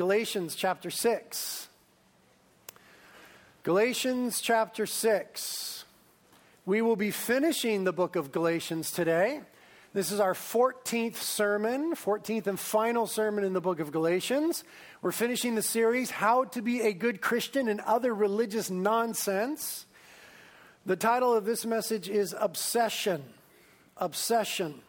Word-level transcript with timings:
Galatians 0.00 0.54
chapter 0.54 0.88
6. 0.88 1.68
Galatians 3.64 4.40
chapter 4.40 4.86
6. 4.86 5.84
We 6.64 6.80
will 6.80 6.96
be 6.96 7.10
finishing 7.10 7.84
the 7.84 7.92
book 7.92 8.16
of 8.16 8.32
Galatians 8.32 8.92
today. 8.92 9.42
This 9.92 10.10
is 10.10 10.18
our 10.18 10.32
14th 10.32 11.16
sermon, 11.16 11.94
14th 11.94 12.46
and 12.46 12.58
final 12.58 13.06
sermon 13.06 13.44
in 13.44 13.52
the 13.52 13.60
book 13.60 13.78
of 13.78 13.92
Galatians. 13.92 14.64
We're 15.02 15.12
finishing 15.12 15.54
the 15.54 15.60
series, 15.60 16.10
How 16.10 16.44
to 16.44 16.62
Be 16.62 16.80
a 16.80 16.94
Good 16.94 17.20
Christian 17.20 17.68
and 17.68 17.80
Other 17.80 18.14
Religious 18.14 18.70
Nonsense. 18.70 19.84
The 20.86 20.96
title 20.96 21.34
of 21.34 21.44
this 21.44 21.66
message 21.66 22.08
is 22.08 22.34
Obsession. 22.40 23.22
Obsession. 23.98 24.80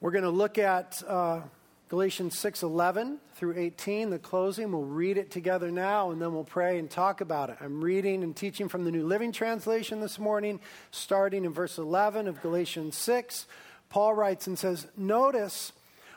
We're 0.00 0.10
going 0.10 0.24
to 0.24 0.30
look 0.30 0.58
at 0.58 1.00
uh, 1.06 1.42
Galatians 1.90 2.34
6:11 2.38 3.18
through 3.34 3.58
18, 3.58 4.08
the 4.08 4.18
closing. 4.18 4.72
We'll 4.72 4.84
read 4.84 5.18
it 5.18 5.30
together 5.30 5.70
now 5.70 6.10
and 6.10 6.20
then 6.20 6.32
we'll 6.32 6.42
pray 6.42 6.78
and 6.78 6.90
talk 6.90 7.20
about 7.20 7.50
it. 7.50 7.58
I'm 7.60 7.84
reading 7.84 8.22
and 8.22 8.34
teaching 8.34 8.68
from 8.68 8.84
the 8.84 8.90
New 8.90 9.06
Living 9.06 9.32
Translation 9.32 10.00
this 10.00 10.18
morning, 10.18 10.60
starting 10.90 11.44
in 11.44 11.52
verse 11.52 11.76
11 11.76 12.26
of 12.26 12.40
Galatians 12.40 12.96
6. 12.96 13.46
Paul 13.90 14.14
writes 14.14 14.46
and 14.46 14.58
says, 14.58 14.86
"Notice 14.96 15.72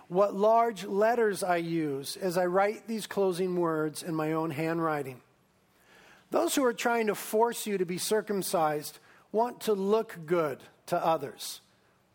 what 0.07 0.33
large 0.33 0.85
letters 0.85 1.43
I 1.43 1.57
use 1.57 2.15
as 2.15 2.37
I 2.37 2.45
write 2.45 2.87
these 2.87 3.05
closing 3.05 3.57
words 3.57 4.01
in 4.01 4.15
my 4.15 4.31
own 4.31 4.51
handwriting. 4.51 5.21
Those 6.31 6.55
who 6.55 6.63
are 6.63 6.73
trying 6.73 7.07
to 7.07 7.15
force 7.15 7.67
you 7.67 7.77
to 7.77 7.85
be 7.85 7.97
circumcised 7.97 8.99
want 9.33 9.59
to 9.61 9.73
look 9.73 10.17
good 10.25 10.63
to 10.85 10.97
others. 10.97 11.59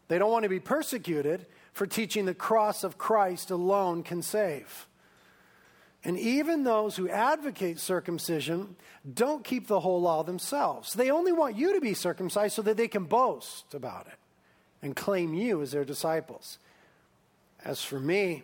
They 0.09 0.19
don't 0.19 0.33
want 0.33 0.45
to 0.45 0.49
be 0.49 0.59
persecuted." 0.59 1.45
For 1.73 1.87
teaching 1.87 2.27
the 2.27 2.35
cross 2.35 2.85
of 2.85 2.99
Christ 2.99 3.51
alone 3.51 4.03
can 4.03 4.23
save. 4.23 4.87
And 6.05 6.19
even 6.19 6.65
those 6.65 6.97
who 6.97 7.09
advocate 7.09 7.79
circumcision 7.79 8.77
don't 9.13 9.45
keep 9.45 9.69
the 9.69 9.81
whole 9.81 10.01
law 10.01 10.23
themselves. 10.23 10.95
They 10.95 11.11
only 11.11 11.33
want 11.33 11.57
you 11.57 11.75
to 11.75 11.81
be 11.81 11.95
circumcised 11.95 12.55
so 12.55 12.63
that 12.63 12.77
they 12.77 12.89
can 12.89 13.05
boast 13.05 13.73
about 13.73 14.09
it 14.09 14.19
and 14.83 14.97
claim 14.97 15.33
you 15.33 15.63
as 15.63 15.71
their 15.71 15.85
disciples. 15.85 16.59
As 17.65 17.85
for 17.85 18.01
me, 18.01 18.43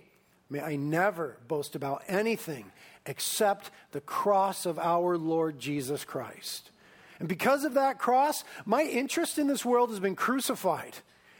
may 0.48 0.60
I 0.60 0.76
never 0.76 1.36
boast 1.48 1.74
about 1.74 2.02
anything 2.06 2.70
except 3.06 3.70
the 3.90 4.00
cross 4.00 4.64
of 4.64 4.78
our 4.78 5.18
Lord 5.18 5.58
Jesus 5.58 6.04
Christ. 6.04 6.70
And 7.18 7.28
because 7.28 7.64
of 7.64 7.74
that 7.74 7.98
cross, 7.98 8.44
my 8.64 8.82
interest 8.84 9.38
in 9.38 9.48
this 9.48 9.64
world 9.64 9.90
has 9.90 9.98
been 9.98 10.14
crucified. 10.14 10.94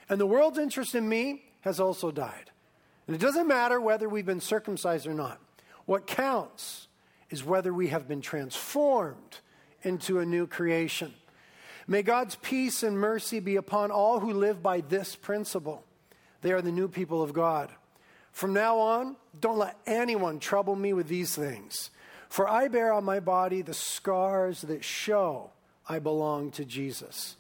And 0.08 0.20
the 0.20 0.26
world's 0.26 0.58
interest 0.58 0.96
in 0.96 1.08
me 1.08 1.44
has 1.62 1.80
also 1.80 2.10
died. 2.10 2.50
And 3.06 3.16
it 3.16 3.20
doesn't 3.20 3.48
matter 3.48 3.80
whether 3.80 4.08
we've 4.08 4.26
been 4.26 4.40
circumcised 4.40 5.06
or 5.06 5.14
not. 5.14 5.40
What 5.86 6.06
counts 6.06 6.88
is 7.30 7.44
whether 7.44 7.72
we 7.72 7.88
have 7.88 8.06
been 8.06 8.20
transformed 8.20 9.38
into 9.82 10.18
a 10.18 10.26
new 10.26 10.46
creation. 10.46 11.14
May 11.86 12.02
God's 12.02 12.36
peace 12.36 12.82
and 12.82 12.98
mercy 12.98 13.40
be 13.40 13.56
upon 13.56 13.90
all 13.90 14.20
who 14.20 14.32
live 14.32 14.62
by 14.62 14.82
this 14.82 15.16
principle. 15.16 15.84
They 16.42 16.52
are 16.52 16.60
the 16.60 16.70
new 16.70 16.88
people 16.88 17.22
of 17.22 17.32
God. 17.32 17.70
From 18.32 18.52
now 18.52 18.78
on, 18.78 19.16
don't 19.40 19.58
let 19.58 19.78
anyone 19.86 20.38
trouble 20.38 20.76
me 20.76 20.92
with 20.92 21.08
these 21.08 21.34
things. 21.34 21.90
For 22.28 22.46
I 22.46 22.68
bear 22.68 22.92
on 22.92 23.04
my 23.04 23.20
body 23.20 23.62
the 23.62 23.74
scars 23.74 24.60
that 24.62 24.84
show 24.84 25.50
I 25.88 25.98
belong 25.98 26.50
to 26.52 26.64
Jesus. 26.64 27.36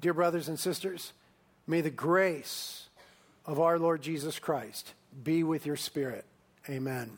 Dear 0.00 0.14
brothers 0.14 0.48
and 0.48 0.58
sisters, 0.58 1.12
may 1.66 1.82
the 1.82 1.90
grace 1.90 2.83
of 3.46 3.60
our 3.60 3.78
Lord 3.78 4.02
Jesus 4.02 4.38
Christ 4.38 4.94
be 5.22 5.42
with 5.44 5.66
your 5.66 5.76
spirit. 5.76 6.24
Amen. 6.68 7.10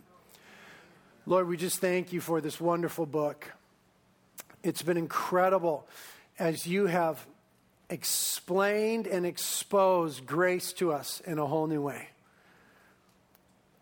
Lord, 1.24 1.48
we 1.48 1.56
just 1.56 1.80
thank 1.80 2.12
you 2.12 2.20
for 2.20 2.40
this 2.40 2.60
wonderful 2.60 3.06
book. 3.06 3.52
It's 4.62 4.82
been 4.82 4.96
incredible 4.96 5.86
as 6.38 6.66
you 6.66 6.86
have 6.86 7.24
explained 7.88 9.06
and 9.06 9.24
exposed 9.24 10.26
grace 10.26 10.72
to 10.74 10.92
us 10.92 11.20
in 11.26 11.38
a 11.38 11.46
whole 11.46 11.66
new 11.66 11.80
way. 11.80 12.08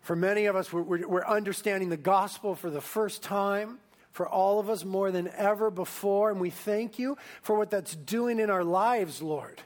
For 0.02 0.14
many 0.14 0.46
of 0.46 0.56
us, 0.56 0.70
we're, 0.72 1.06
we're, 1.06 1.24
understanding 1.24 1.88
the 1.88 1.96
gospel 1.96 2.54
for 2.54 2.68
the 2.68 2.82
first 2.82 3.22
time. 3.22 3.78
For 4.12 4.28
all 4.28 4.60
of 4.60 4.68
us, 4.68 4.84
more 4.84 5.10
than 5.10 5.28
ever 5.28 5.70
before. 5.70 6.30
And 6.30 6.40
we 6.40 6.50
thank 6.50 6.98
you 6.98 7.16
for 7.42 7.56
what 7.56 7.70
that's 7.70 7.96
doing 7.96 8.38
in 8.38 8.48
our 8.48 8.62
lives, 8.62 9.22
Lord. 9.22 9.60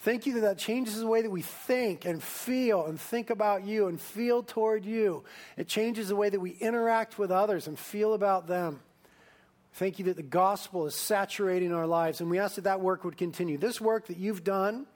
Thank 0.00 0.24
you 0.24 0.32
that 0.34 0.40
that 0.40 0.58
changes 0.58 0.98
the 0.98 1.06
way 1.06 1.20
that 1.20 1.30
we 1.30 1.42
think 1.42 2.06
and 2.06 2.22
feel 2.22 2.86
and 2.86 2.98
think 2.98 3.28
about 3.28 3.64
you 3.66 3.86
and 3.86 4.00
feel 4.00 4.42
toward 4.42 4.86
you. 4.86 5.24
It 5.58 5.68
changes 5.68 6.08
the 6.08 6.16
way 6.16 6.30
that 6.30 6.40
we 6.40 6.52
interact 6.52 7.18
with 7.18 7.30
others 7.30 7.66
and 7.66 7.78
feel 7.78 8.14
about 8.14 8.46
them. 8.46 8.80
Thank 9.74 9.98
you 9.98 10.06
that 10.06 10.16
the 10.16 10.22
gospel 10.22 10.86
is 10.86 10.94
saturating 10.94 11.74
our 11.74 11.86
lives, 11.86 12.20
and 12.20 12.30
we 12.30 12.38
ask 12.38 12.54
that 12.54 12.64
that 12.64 12.80
work 12.80 13.04
would 13.04 13.18
continue. 13.18 13.58
This 13.58 13.78
work 13.78 14.06
that 14.06 14.16
you've 14.16 14.42
done 14.42 14.86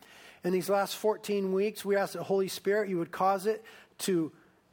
in 0.43 0.53
these 0.53 0.71
last 0.71 0.97
14 0.97 1.53
weeks, 1.53 1.85
we 1.85 1.97
ask 1.97 2.15
that 2.15 2.23
Holy 2.23 2.49
Spirit, 2.49 2.89
you 2.89 2.99
would 2.99 3.13
cause 3.13 3.47
it 3.47 3.63
to 3.99 4.33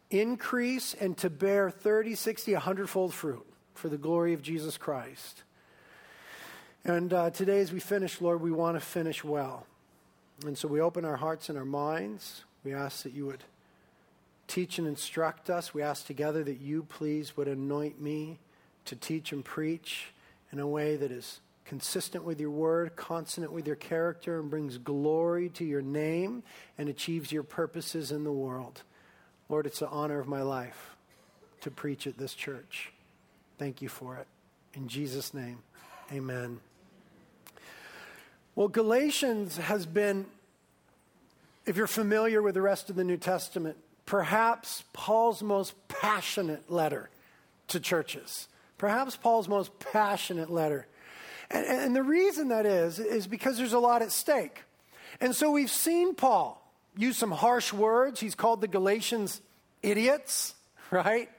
increase 0.09 0.93
and 0.93 1.17
to 1.17 1.29
bear 1.29 1.69
30, 1.69 2.15
60, 2.15 2.53
100 2.53 2.89
fold 2.89 3.13
fruit 3.13 3.45
for 3.73 3.89
the 3.89 3.97
glory 3.97 4.33
of 4.33 4.41
Jesus 4.41 4.77
Christ. 4.77 5.43
And 6.85 7.13
uh, 7.13 7.29
today, 7.31 7.59
as 7.59 7.73
we 7.73 7.81
finish, 7.81 8.21
Lord, 8.21 8.41
we 8.41 8.51
want 8.51 8.77
to 8.77 8.79
finish 8.79 9.23
well. 9.25 9.67
And 10.45 10.57
so 10.57 10.67
we 10.67 10.81
open 10.81 11.05
our 11.05 11.17
hearts 11.17 11.49
and 11.49 11.57
our 11.57 11.65
minds. 11.65 12.43
We 12.63 12.73
ask 12.73 13.03
that 13.03 13.13
you 13.13 13.25
would 13.27 13.43
teach 14.47 14.79
and 14.79 14.87
instruct 14.87 15.49
us. 15.49 15.73
We 15.73 15.81
ask 15.81 16.05
together 16.05 16.43
that 16.43 16.59
you, 16.59 16.83
please, 16.83 17.37
would 17.37 17.47
anoint 17.47 18.01
me 18.01 18.39
to 18.85 18.95
teach 18.95 19.31
and 19.31 19.45
preach 19.45 20.07
in 20.51 20.59
a 20.59 20.67
way 20.67 20.95
that 20.95 21.11
is 21.11 21.39
consistent 21.65 22.23
with 22.23 22.39
your 22.39 22.49
word, 22.49 22.95
consonant 22.95 23.53
with 23.53 23.65
your 23.65 23.75
character, 23.75 24.39
and 24.39 24.49
brings 24.49 24.77
glory 24.77 25.49
to 25.49 25.63
your 25.63 25.81
name 25.81 26.43
and 26.77 26.89
achieves 26.89 27.31
your 27.31 27.43
purposes 27.43 28.11
in 28.11 28.23
the 28.23 28.31
world. 28.31 28.81
Lord, 29.47 29.65
it's 29.65 29.79
the 29.79 29.87
honor 29.87 30.19
of 30.19 30.27
my 30.27 30.41
life 30.41 30.95
to 31.61 31.71
preach 31.71 32.07
at 32.07 32.17
this 32.17 32.33
church. 32.33 32.91
Thank 33.57 33.81
you 33.81 33.89
for 33.89 34.17
it. 34.17 34.27
In 34.73 34.87
Jesus' 34.87 35.33
name, 35.33 35.59
amen. 36.11 36.59
Well, 38.55 38.67
Galatians 38.67 39.57
has 39.57 39.85
been, 39.85 40.25
if 41.65 41.77
you're 41.77 41.87
familiar 41.87 42.41
with 42.41 42.55
the 42.55 42.61
rest 42.61 42.89
of 42.89 42.95
the 42.95 43.03
New 43.03 43.17
Testament, 43.17 43.77
perhaps 44.05 44.83
Paul's 44.91 45.41
most 45.41 45.73
passionate 45.87 46.69
letter 46.69 47.09
to 47.69 47.79
churches. 47.79 48.49
Perhaps 48.77 49.15
Paul's 49.15 49.47
most 49.47 49.79
passionate 49.79 50.49
letter. 50.49 50.85
And, 51.49 51.65
and 51.65 51.95
the 51.95 52.03
reason 52.03 52.49
that 52.49 52.65
is, 52.65 52.99
is 52.99 53.25
because 53.25 53.57
there's 53.57 53.73
a 53.73 53.79
lot 53.79 54.01
at 54.01 54.11
stake. 54.11 54.63
And 55.21 55.35
so 55.35 55.51
we've 55.51 55.71
seen 55.71 56.13
Paul 56.13 56.61
use 56.97 57.17
some 57.17 57.31
harsh 57.31 57.71
words. 57.71 58.19
He's 58.19 58.35
called 58.35 58.59
the 58.59 58.67
Galatians 58.67 59.39
idiots, 59.81 60.55
right? 60.91 61.29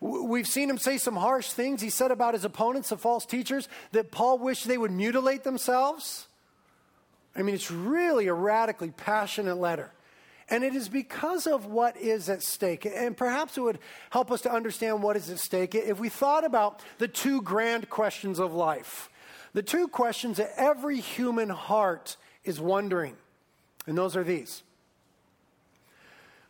We've 0.00 0.46
seen 0.46 0.68
him 0.68 0.78
say 0.78 0.98
some 0.98 1.16
harsh 1.16 1.50
things. 1.50 1.80
He 1.80 1.90
said 1.90 2.10
about 2.10 2.34
his 2.34 2.44
opponents, 2.44 2.90
the 2.90 2.98
false 2.98 3.24
teachers, 3.24 3.68
that 3.92 4.10
Paul 4.10 4.38
wished 4.38 4.66
they 4.66 4.78
would 4.78 4.90
mutilate 4.92 5.44
themselves. 5.44 6.26
I 7.36 7.42
mean, 7.42 7.54
it's 7.54 7.70
really 7.70 8.26
a 8.26 8.34
radically 8.34 8.90
passionate 8.90 9.56
letter. 9.56 9.90
And 10.48 10.64
it 10.64 10.74
is 10.74 10.88
because 10.88 11.46
of 11.46 11.66
what 11.66 11.96
is 11.96 12.28
at 12.28 12.42
stake. 12.42 12.84
And 12.84 13.16
perhaps 13.16 13.56
it 13.56 13.60
would 13.60 13.78
help 14.10 14.32
us 14.32 14.40
to 14.42 14.52
understand 14.52 15.02
what 15.02 15.16
is 15.16 15.30
at 15.30 15.38
stake 15.38 15.76
if 15.76 16.00
we 16.00 16.08
thought 16.08 16.44
about 16.44 16.82
the 16.98 17.06
two 17.06 17.40
grand 17.40 17.88
questions 17.88 18.40
of 18.40 18.52
life. 18.52 19.08
The 19.52 19.62
two 19.62 19.86
questions 19.86 20.38
that 20.38 20.52
every 20.56 21.00
human 21.00 21.48
heart 21.48 22.16
is 22.44 22.60
wondering. 22.60 23.16
And 23.86 23.96
those 23.96 24.16
are 24.16 24.24
these 24.24 24.62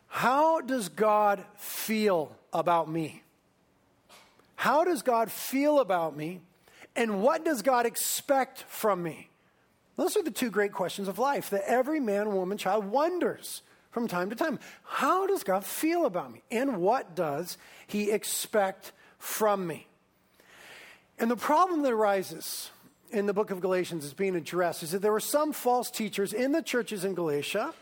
How 0.07 0.61
does 0.61 0.89
God 0.89 1.43
feel 1.55 2.35
about 2.51 2.89
me? 2.89 3.21
How 4.55 4.83
does 4.83 5.01
God 5.01 5.31
feel 5.31 5.79
about 5.79 6.15
me? 6.15 6.41
And 6.95 7.21
what 7.21 7.45
does 7.45 7.61
God 7.61 7.85
expect 7.85 8.63
from 8.63 9.01
me? 9.01 9.30
Those 9.95 10.17
are 10.17 10.23
the 10.23 10.31
two 10.31 10.49
great 10.49 10.71
questions 10.71 11.07
of 11.07 11.19
life 11.19 11.49
that 11.49 11.63
every 11.67 11.99
man, 11.99 12.33
woman, 12.33 12.57
child 12.57 12.85
wonders 12.85 13.61
from 13.91 14.07
time 14.07 14.29
to 14.29 14.35
time. 14.35 14.59
How 14.83 15.27
does 15.27 15.43
God 15.43 15.65
feel 15.65 16.05
about 16.05 16.31
me? 16.31 16.41
And 16.49 16.77
what 16.77 17.15
does 17.15 17.57
He 17.87 18.11
expect 18.11 18.93
from 19.19 19.67
me? 19.67 19.87
And 21.19 21.29
the 21.29 21.35
problem 21.35 21.83
that 21.83 21.91
arises 21.91 22.71
in 23.11 23.25
the 23.25 23.33
book 23.33 23.51
of 23.51 23.59
Galatians 23.59 24.05
is 24.05 24.13
being 24.13 24.35
addressed 24.35 24.83
is 24.83 24.91
that 24.91 25.01
there 25.01 25.11
were 25.11 25.19
some 25.19 25.53
false 25.53 25.91
teachers 25.91 26.33
in 26.33 26.51
the 26.53 26.61
churches 26.61 27.03
in 27.03 27.13
Galatia 27.13 27.73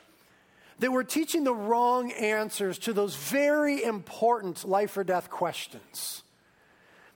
that 0.80 0.92
were 0.92 1.04
teaching 1.04 1.44
the 1.44 1.54
wrong 1.54 2.12
answers 2.12 2.80
to 2.80 2.94
those 2.94 3.16
very 3.16 3.84
important 3.84 4.68
life 4.68 4.98
or 4.98 5.04
death 5.04 5.30
questions. 5.30 6.24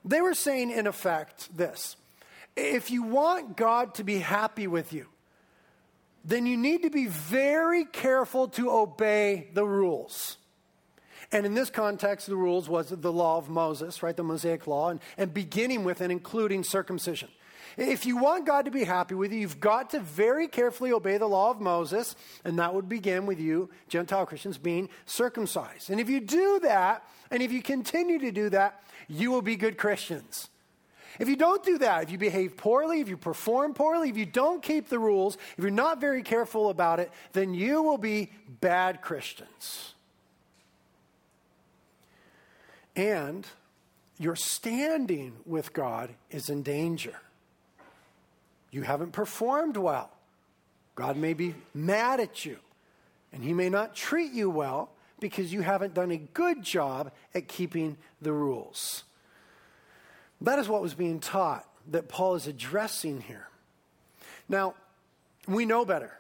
They 0.06 0.22
were 0.22 0.34
saying, 0.34 0.72
in 0.72 0.86
effect, 0.86 1.56
this 1.56 1.95
if 2.55 2.91
you 2.91 3.03
want 3.03 3.57
God 3.57 3.95
to 3.95 4.03
be 4.03 4.19
happy 4.19 4.67
with 4.67 4.94
you, 4.94 5.07
then 6.25 6.45
you 6.45 6.55
need 6.55 6.83
to 6.83 6.89
be 6.89 7.07
very 7.07 7.85
careful 7.85 8.47
to 8.50 8.71
obey 8.71 9.50
the 9.53 9.65
rules. 9.65 10.38
And 11.31 11.45
in 11.45 11.55
this 11.55 11.69
context, 11.69 12.27
the 12.27 12.35
rules 12.35 12.69
was 12.69 12.89
the 12.89 13.11
law 13.11 13.38
of 13.38 13.50
Moses, 13.50 14.03
right? 14.03 14.15
The 14.15 14.23
Mosaic 14.23 14.67
law, 14.67 14.89
and, 14.89 15.00
and 15.17 15.33
beginning 15.33 15.83
with 15.83 16.00
and 16.00 16.11
including 16.11 16.63
circumcision. 16.63 17.29
If 17.75 18.05
you 18.05 18.17
want 18.17 18.45
God 18.45 18.65
to 18.65 18.71
be 18.71 18.83
happy 18.83 19.15
with 19.15 19.33
you, 19.33 19.39
you've 19.39 19.59
got 19.59 19.89
to 19.91 19.99
very 19.99 20.47
carefully 20.47 20.91
obey 20.91 21.17
the 21.17 21.27
law 21.27 21.49
of 21.49 21.59
Moses, 21.59 22.15
and 22.44 22.59
that 22.59 22.75
would 22.75 22.88
begin 22.88 23.25
with 23.25 23.39
you, 23.39 23.69
Gentile 23.89 24.27
Christians, 24.27 24.59
being 24.59 24.89
circumcised. 25.06 25.89
And 25.89 25.99
if 25.99 26.07
you 26.07 26.19
do 26.19 26.59
that, 26.59 27.03
and 27.31 27.41
if 27.41 27.51
you 27.51 27.63
continue 27.63 28.19
to 28.19 28.31
do 28.31 28.49
that, 28.49 28.83
you 29.07 29.31
will 29.31 29.41
be 29.41 29.56
good 29.56 29.77
Christians. 29.77 30.49
If 31.19 31.30
you 31.30 31.36
don't 31.36 31.63
do 31.63 31.77
that, 31.80 32.04
if 32.04 32.12
you 32.12 32.18
behave 32.18 32.57
poorly, 32.57 33.00
if 33.00 33.10
you 33.10 33.18
perform 33.18 33.74
poorly, 33.74 34.10
if 34.10 34.18
you 34.18 34.25
don't 34.25 34.62
keep 34.63 34.89
the 34.89 35.00
rules, 35.00 35.38
if 35.57 35.63
you're 35.63 35.71
not 35.71 36.01
very 36.01 36.24
careful 36.24 36.69
about 36.69 37.00
it, 37.00 37.12
then 37.33 37.54
you 37.54 37.81
will 37.83 37.98
be 37.98 38.31
bad 38.62 39.01
Christians. 39.01 39.94
And 42.95 43.48
your 44.19 44.36
standing 44.36 45.33
with 45.45 45.74
God 45.74 46.12
is 46.30 46.50
in 46.50 46.63
danger. 46.63 47.16
You 48.71 48.81
haven't 48.81 49.12
performed 49.12 49.77
well. 49.77 50.09
God 50.95 51.18
may 51.18 51.33
be 51.33 51.56
mad 51.74 52.19
at 52.19 52.45
you, 52.45 52.57
and 53.31 53.44
He 53.44 53.54
may 53.54 53.69
not 53.69 53.95
treat 53.95 54.31
you 54.31 54.50
well 54.50 54.92
because 55.19 55.54
you 55.54 55.62
haven't 55.62 55.94
done 55.94 56.12
a 56.12 56.18
good 56.18 56.62
job 56.63 57.12
at 57.33 57.48
keeping 57.48 57.98
the 58.21 58.33
rules. 58.33 59.04
That 60.44 60.60
is 60.60 60.68
what 60.68 60.81
was 60.81 60.94
being 60.94 61.19
taught 61.19 61.66
that 61.92 62.07
Paul 62.07 62.36
is 62.36 62.48
addressing 62.48 63.22
here. 63.22 63.48
Now, 64.48 64.75
we 65.48 65.66
know 65.66 65.86
better 65.86 66.12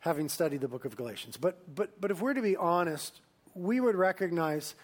having 0.00 0.28
studied 0.28 0.60
the 0.60 0.68
book 0.68 0.84
of 0.84 0.96
Galatians, 0.96 1.36
but, 1.36 1.58
but, 1.74 2.00
but 2.00 2.10
if 2.10 2.20
we're 2.20 2.34
to 2.34 2.42
be 2.42 2.56
honest, 2.56 3.20
we 3.54 3.80
would 3.80 3.94
recognize 3.94 4.74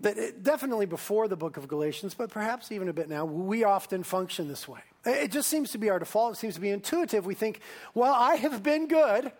that 0.00 0.16
it, 0.16 0.42
definitely 0.42 0.86
before 0.86 1.26
the 1.26 1.36
book 1.36 1.56
of 1.56 1.66
Galatians, 1.66 2.14
but 2.14 2.30
perhaps 2.30 2.70
even 2.70 2.88
a 2.88 2.92
bit 2.92 3.08
now, 3.08 3.24
we 3.24 3.64
often 3.64 4.02
function 4.02 4.46
this 4.46 4.68
way. 4.68 4.80
It 5.04 5.32
just 5.32 5.48
seems 5.48 5.72
to 5.72 5.78
be 5.78 5.90
our 5.90 5.98
default. 5.98 6.34
It 6.34 6.38
seems 6.38 6.54
to 6.54 6.60
be 6.60 6.70
intuitive. 6.70 7.26
We 7.26 7.34
think, 7.34 7.60
well, 7.94 8.14
I 8.14 8.36
have 8.36 8.62
been 8.62 8.88
good, 8.88 9.32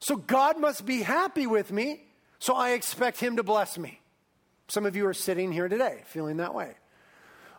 so 0.00 0.16
God 0.16 0.58
must 0.58 0.86
be 0.86 1.02
happy 1.02 1.46
with 1.46 1.70
me, 1.70 2.02
so 2.38 2.54
I 2.54 2.70
expect 2.70 3.20
Him 3.20 3.36
to 3.36 3.42
bless 3.42 3.78
me. 3.78 4.00
Some 4.68 4.86
of 4.86 4.96
you 4.96 5.06
are 5.06 5.14
sitting 5.14 5.52
here 5.52 5.68
today 5.68 6.02
feeling 6.06 6.38
that 6.38 6.54
way. 6.54 6.74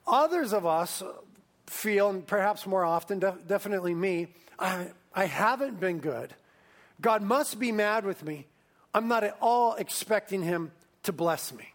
Others 0.10 0.54
of 0.54 0.66
us 0.66 1.04
feel, 1.68 2.10
and 2.10 2.26
perhaps 2.26 2.66
more 2.66 2.84
often, 2.84 3.20
def- 3.20 3.48
definitely 3.48 3.94
me, 3.94 4.28
I, 4.58 4.88
I 5.14 5.26
haven't 5.26 5.80
been 5.80 6.00
good. 6.00 6.34
God 7.00 7.22
must 7.22 7.60
be 7.60 7.72
mad 7.72 8.06
with 8.06 8.24
me. 8.24 8.48
I'm 8.94 9.08
not 9.08 9.24
at 9.24 9.38
all 9.40 9.76
expecting 9.76 10.42
Him 10.42 10.72
to 11.04 11.14
bless 11.14 11.54
me. 11.54 11.74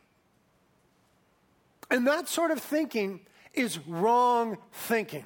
And 1.91 2.07
that 2.07 2.29
sort 2.29 2.51
of 2.51 2.61
thinking 2.61 3.21
is 3.53 3.79
wrong 3.87 4.59
thinking. 4.73 5.25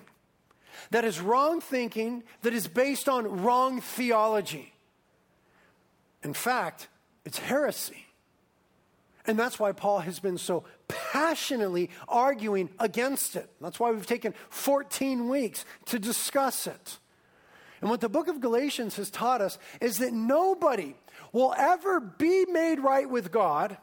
That 0.90 1.04
is 1.04 1.20
wrong 1.20 1.60
thinking 1.60 2.22
that 2.42 2.52
is 2.52 2.68
based 2.68 3.08
on 3.08 3.42
wrong 3.42 3.80
theology. 3.80 4.72
In 6.22 6.34
fact, 6.34 6.88
it's 7.24 7.38
heresy. 7.38 8.07
And 9.28 9.38
that's 9.38 9.58
why 9.58 9.72
Paul 9.72 10.00
has 10.00 10.20
been 10.20 10.38
so 10.38 10.64
passionately 10.88 11.90
arguing 12.08 12.70
against 12.80 13.36
it. 13.36 13.50
That's 13.60 13.78
why 13.78 13.90
we've 13.90 14.06
taken 14.06 14.32
14 14.48 15.28
weeks 15.28 15.66
to 15.86 15.98
discuss 15.98 16.66
it. 16.66 16.98
And 17.82 17.90
what 17.90 18.00
the 18.00 18.08
book 18.08 18.28
of 18.28 18.40
Galatians 18.40 18.96
has 18.96 19.10
taught 19.10 19.42
us 19.42 19.58
is 19.82 19.98
that 19.98 20.14
nobody 20.14 20.94
will 21.30 21.54
ever 21.58 22.00
be 22.00 22.46
made 22.46 22.80
right 22.80 23.08
with 23.08 23.30
God 23.30 23.76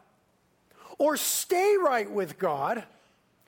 or 0.97 1.15
stay 1.15 1.75
right 1.79 2.09
with 2.09 2.39
God 2.39 2.83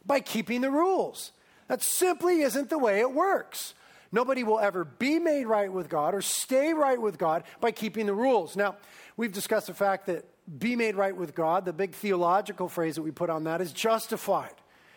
by 0.06 0.20
keeping 0.20 0.62
the 0.62 0.70
rules. 0.70 1.32
That 1.68 1.82
simply 1.82 2.42
isn't 2.42 2.70
the 2.70 2.78
way 2.78 3.00
it 3.00 3.12
works. 3.12 3.74
Nobody 4.12 4.44
will 4.44 4.60
ever 4.60 4.86
be 4.86 5.18
made 5.18 5.48
right 5.48 5.74
with 5.74 5.90
God 5.90 6.14
or 6.14 6.22
stay 6.22 6.74
right 6.74 7.02
with 7.02 7.18
God 7.18 7.44
by 7.60 7.72
keeping 7.72 8.06
the 8.06 8.14
rules. 8.14 8.56
Now, 8.56 8.76
we've 9.18 9.34
discussed 9.34 9.68
the 9.68 9.74
fact 9.74 10.06
that 10.06 10.26
be 10.58 10.76
made 10.76 10.96
right 10.96 11.16
with 11.16 11.36
God, 11.36 11.66
the 11.66 11.74
big 11.74 11.94
theological 11.94 12.70
phrase 12.70 12.96
that 12.96 13.02
we 13.02 13.12
put 13.12 13.30
on 13.30 13.44
that 13.46 13.62
is 13.62 13.72
justified. 13.74 14.54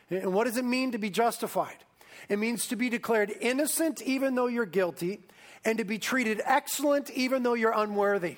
And 0.09 0.33
what 0.33 0.45
does 0.45 0.57
it 0.57 0.65
mean 0.65 0.93
to 0.93 0.99
be 0.99 1.11
justified? 1.11 1.77
It 2.29 2.39
means 2.39 2.67
to 2.69 2.77
be 2.77 2.89
declared 2.89 3.33
innocent 3.41 4.03
even 4.03 4.35
though 4.35 4.47
you're 4.47 4.67
guilty, 4.67 5.21
and 5.65 5.79
to 5.79 5.85
be 5.85 5.99
treated 5.99 6.41
excellent 6.45 7.11
even 7.11 7.43
though 7.43 7.55
you're 7.55 7.77
unworthy. 7.77 8.37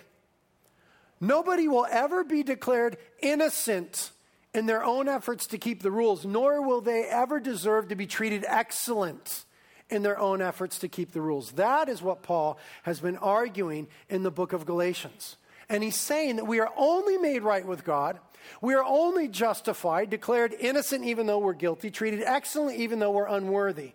Nobody 1.21 1.69
will 1.69 1.87
ever 1.91 2.25
be 2.25 2.43
declared 2.43 2.97
innocent 3.21 4.11
in 4.55 4.67
their 4.67 4.85
own 4.85 5.09
efforts 5.09 5.47
to 5.49 5.59
keep 5.59 5.83
the 5.83 5.91
rules, 5.91 6.25
nor 6.25 6.61
will 6.67 6.81
they 6.81 7.05
ever 7.05 7.41
deserve 7.41 7.89
to 7.89 7.95
be 7.95 8.07
treated 8.07 8.45
excellent 8.49 9.45
in 9.89 10.03
their 10.03 10.19
own 10.19 10.43
efforts 10.43 10.79
to 10.81 10.89
keep 10.89 11.13
the 11.13 11.21
rules. 11.21 11.53
That 11.53 11.89
is 11.89 12.03
what 12.03 12.23
Paul 12.23 12.59
has 12.83 13.01
been 13.01 13.17
arguing 13.19 13.87
in 14.09 14.23
the 14.23 14.31
book 14.31 14.53
of 14.53 14.67
Galatians. 14.67 15.37
And 15.73 15.83
he's 15.83 15.97
saying 15.97 16.37
that 16.37 16.45
we 16.45 16.61
are 16.61 16.71
only 16.77 17.17
made 17.17 17.43
right 17.43 17.67
with 17.67 17.83
God. 17.83 18.21
We 18.61 18.75
are 18.75 18.85
only 18.85 19.27
justified, 19.27 20.11
declared 20.11 20.53
innocent 20.53 21.03
even 21.07 21.27
though 21.27 21.39
we're 21.39 21.55
guilty, 21.55 21.91
treated 21.91 22.23
excellent 22.23 22.79
even 22.79 22.99
though 22.99 23.11
we're 23.11 23.27
unworthy, 23.27 23.93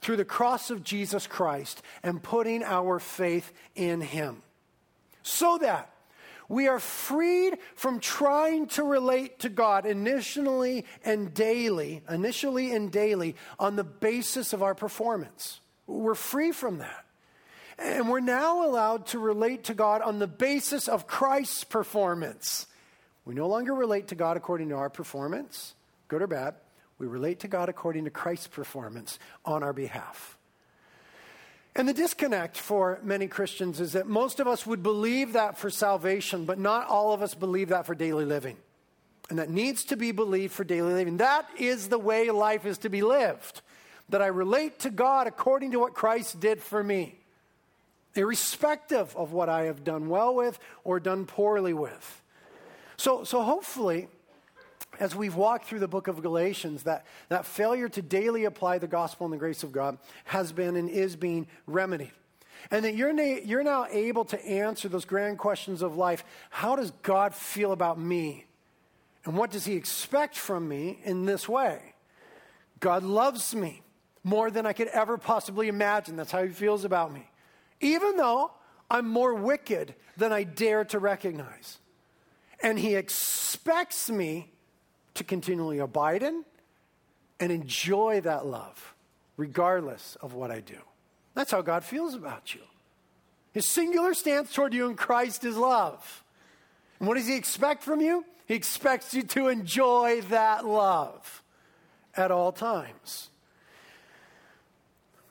through 0.00 0.16
the 0.16 0.24
cross 0.24 0.70
of 0.70 0.82
Jesus 0.82 1.28
Christ 1.28 1.80
and 2.02 2.20
putting 2.20 2.64
our 2.64 2.98
faith 2.98 3.52
in 3.76 4.00
him. 4.00 4.42
So 5.22 5.58
that 5.58 5.94
we 6.48 6.66
are 6.66 6.80
freed 6.80 7.56
from 7.76 8.00
trying 8.00 8.66
to 8.68 8.82
relate 8.82 9.38
to 9.40 9.50
God 9.50 9.86
initially 9.86 10.86
and 11.04 11.32
daily, 11.32 12.02
initially 12.10 12.72
and 12.72 12.90
daily 12.90 13.36
on 13.60 13.76
the 13.76 13.84
basis 13.84 14.52
of 14.52 14.60
our 14.60 14.74
performance. 14.74 15.60
We're 15.86 16.16
free 16.16 16.50
from 16.50 16.78
that. 16.78 17.04
And 17.78 18.08
we're 18.08 18.20
now 18.20 18.64
allowed 18.64 19.06
to 19.08 19.18
relate 19.18 19.64
to 19.64 19.74
God 19.74 20.02
on 20.02 20.18
the 20.18 20.26
basis 20.26 20.88
of 20.88 21.06
Christ's 21.06 21.64
performance. 21.64 22.66
We 23.24 23.34
no 23.34 23.48
longer 23.48 23.74
relate 23.74 24.08
to 24.08 24.14
God 24.14 24.36
according 24.36 24.68
to 24.68 24.76
our 24.76 24.90
performance, 24.90 25.74
good 26.08 26.22
or 26.22 26.26
bad. 26.26 26.54
We 26.98 27.06
relate 27.06 27.40
to 27.40 27.48
God 27.48 27.68
according 27.68 28.04
to 28.04 28.10
Christ's 28.10 28.46
performance 28.46 29.18
on 29.44 29.62
our 29.62 29.72
behalf. 29.72 30.38
And 31.76 31.88
the 31.88 31.94
disconnect 31.94 32.56
for 32.56 33.00
many 33.02 33.26
Christians 33.26 33.80
is 33.80 33.94
that 33.94 34.06
most 34.06 34.38
of 34.38 34.46
us 34.46 34.64
would 34.64 34.82
believe 34.82 35.32
that 35.32 35.58
for 35.58 35.70
salvation, 35.70 36.44
but 36.44 36.58
not 36.58 36.86
all 36.86 37.12
of 37.12 37.20
us 37.20 37.34
believe 37.34 37.70
that 37.70 37.84
for 37.86 37.96
daily 37.96 38.24
living. 38.24 38.56
And 39.28 39.38
that 39.38 39.50
needs 39.50 39.84
to 39.86 39.96
be 39.96 40.12
believed 40.12 40.52
for 40.52 40.62
daily 40.62 40.92
living. 40.92 41.16
That 41.16 41.48
is 41.58 41.88
the 41.88 41.98
way 41.98 42.30
life 42.30 42.64
is 42.64 42.78
to 42.78 42.88
be 42.88 43.02
lived. 43.02 43.62
That 44.10 44.22
I 44.22 44.26
relate 44.26 44.80
to 44.80 44.90
God 44.90 45.26
according 45.26 45.72
to 45.72 45.80
what 45.80 45.94
Christ 45.94 46.38
did 46.38 46.62
for 46.62 46.84
me, 46.84 47.18
irrespective 48.14 49.14
of 49.16 49.32
what 49.32 49.48
I 49.48 49.64
have 49.64 49.84
done 49.84 50.08
well 50.08 50.34
with 50.34 50.58
or 50.84 51.00
done 51.00 51.26
poorly 51.26 51.74
with. 51.74 52.22
So, 52.96 53.24
so 53.24 53.42
hopefully, 53.42 54.08
as 55.00 55.16
we've 55.16 55.34
walked 55.34 55.66
through 55.66 55.80
the 55.80 55.88
book 55.88 56.08
of 56.08 56.22
Galatians, 56.22 56.84
that, 56.84 57.06
that 57.28 57.44
failure 57.44 57.88
to 57.88 58.02
daily 58.02 58.44
apply 58.44 58.78
the 58.78 58.86
gospel 58.86 59.26
and 59.26 59.32
the 59.32 59.38
grace 59.38 59.62
of 59.62 59.72
God 59.72 59.98
has 60.24 60.52
been 60.52 60.76
and 60.76 60.88
is 60.88 61.16
being 61.16 61.46
remedied. 61.66 62.12
And 62.70 62.84
that 62.84 62.94
you're, 62.94 63.12
na- 63.12 63.40
you're 63.44 63.64
now 63.64 63.86
able 63.90 64.24
to 64.26 64.46
answer 64.46 64.88
those 64.88 65.04
grand 65.04 65.38
questions 65.38 65.82
of 65.82 65.96
life. 65.96 66.24
How 66.50 66.76
does 66.76 66.92
God 67.02 67.34
feel 67.34 67.72
about 67.72 67.98
me? 67.98 68.46
And 69.24 69.36
what 69.36 69.50
does 69.50 69.64
he 69.64 69.74
expect 69.74 70.36
from 70.36 70.68
me 70.68 71.00
in 71.04 71.24
this 71.24 71.48
way? 71.48 71.94
God 72.80 73.02
loves 73.02 73.54
me 73.54 73.82
more 74.22 74.50
than 74.50 74.66
I 74.66 74.72
could 74.72 74.88
ever 74.88 75.18
possibly 75.18 75.68
imagine. 75.68 76.16
That's 76.16 76.32
how 76.32 76.42
he 76.42 76.50
feels 76.50 76.84
about 76.84 77.12
me. 77.12 77.28
Even 77.84 78.16
though 78.16 78.50
I'm 78.90 79.06
more 79.08 79.34
wicked 79.34 79.94
than 80.16 80.32
I 80.32 80.42
dare 80.42 80.84
to 80.86 80.98
recognize. 80.98 81.78
And 82.62 82.78
he 82.78 82.94
expects 82.94 84.08
me 84.08 84.52
to 85.14 85.22
continually 85.22 85.78
abide 85.78 86.22
in 86.22 86.44
and 87.38 87.52
enjoy 87.52 88.22
that 88.22 88.46
love, 88.46 88.94
regardless 89.36 90.16
of 90.22 90.32
what 90.32 90.50
I 90.50 90.60
do. 90.60 90.78
That's 91.34 91.50
how 91.50 91.60
God 91.60 91.84
feels 91.84 92.14
about 92.14 92.54
you. 92.54 92.62
His 93.52 93.66
singular 93.66 94.14
stance 94.14 94.52
toward 94.52 94.72
you 94.72 94.88
in 94.88 94.96
Christ 94.96 95.44
is 95.44 95.56
love. 95.56 96.24
And 96.98 97.06
what 97.06 97.18
does 97.18 97.26
he 97.26 97.36
expect 97.36 97.82
from 97.82 98.00
you? 98.00 98.24
He 98.46 98.54
expects 98.54 99.12
you 99.12 99.24
to 99.24 99.48
enjoy 99.48 100.22
that 100.30 100.64
love 100.64 101.42
at 102.16 102.30
all 102.30 102.50
times. 102.50 103.28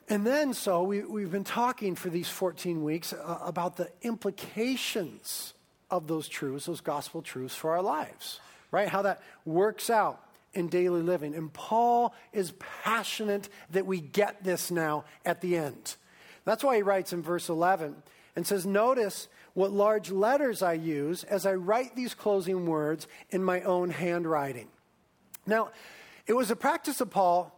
And 0.08 0.26
then, 0.26 0.52
so 0.52 0.82
we, 0.82 1.02
we've 1.02 1.32
been 1.32 1.44
talking 1.44 1.94
for 1.94 2.10
these 2.10 2.28
14 2.28 2.84
weeks 2.84 3.12
uh, 3.12 3.38
about 3.42 3.76
the 3.76 3.90
implications 4.02 5.54
of 5.90 6.06
those 6.06 6.28
truths, 6.28 6.66
those 6.66 6.80
gospel 6.80 7.22
truths 7.22 7.54
for 7.54 7.72
our 7.72 7.82
lives 7.82 8.40
right? 8.74 8.88
How 8.88 9.02
that 9.02 9.22
works 9.44 9.88
out 9.88 10.20
in 10.52 10.68
daily 10.68 11.00
living. 11.00 11.36
And 11.36 11.52
Paul 11.52 12.12
is 12.32 12.52
passionate 12.82 13.48
that 13.70 13.86
we 13.86 14.00
get 14.00 14.42
this 14.42 14.72
now 14.72 15.04
at 15.24 15.40
the 15.40 15.56
end. 15.56 15.94
That's 16.44 16.64
why 16.64 16.76
he 16.76 16.82
writes 16.82 17.12
in 17.12 17.22
verse 17.22 17.48
11 17.48 17.94
and 18.34 18.44
says, 18.44 18.66
Notice 18.66 19.28
what 19.54 19.70
large 19.70 20.10
letters 20.10 20.60
I 20.60 20.72
use 20.72 21.22
as 21.22 21.46
I 21.46 21.54
write 21.54 21.94
these 21.94 22.14
closing 22.14 22.66
words 22.66 23.06
in 23.30 23.44
my 23.44 23.62
own 23.62 23.90
handwriting. 23.90 24.66
Now, 25.46 25.70
it 26.26 26.32
was 26.32 26.50
a 26.50 26.56
practice 26.56 27.00
of 27.00 27.10
Paul 27.10 27.52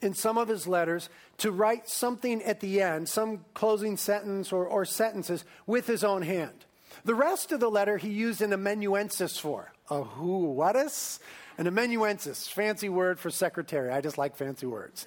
in 0.00 0.14
some 0.14 0.38
of 0.38 0.48
his 0.48 0.66
letters 0.66 1.08
to 1.38 1.50
write 1.50 1.88
something 1.88 2.42
at 2.42 2.60
the 2.60 2.80
end, 2.80 3.08
some 3.08 3.44
closing 3.54 3.96
sentence 3.96 4.52
or, 4.52 4.66
or 4.66 4.84
sentences, 4.84 5.44
with 5.66 5.86
his 5.86 6.04
own 6.04 6.22
hand. 6.22 6.64
The 7.04 7.14
rest 7.14 7.52
of 7.52 7.60
the 7.60 7.70
letter 7.70 7.96
he 7.96 8.10
used 8.10 8.42
an 8.42 8.52
amanuensis 8.52 9.38
for. 9.38 9.72
A 9.90 10.02
who, 10.02 10.50
what 10.50 10.76
is? 10.76 11.20
An 11.56 11.66
amanuensis, 11.66 12.46
fancy 12.46 12.88
word 12.88 13.18
for 13.18 13.30
secretary. 13.30 13.90
I 13.90 14.00
just 14.00 14.18
like 14.18 14.36
fancy 14.36 14.66
words. 14.66 15.06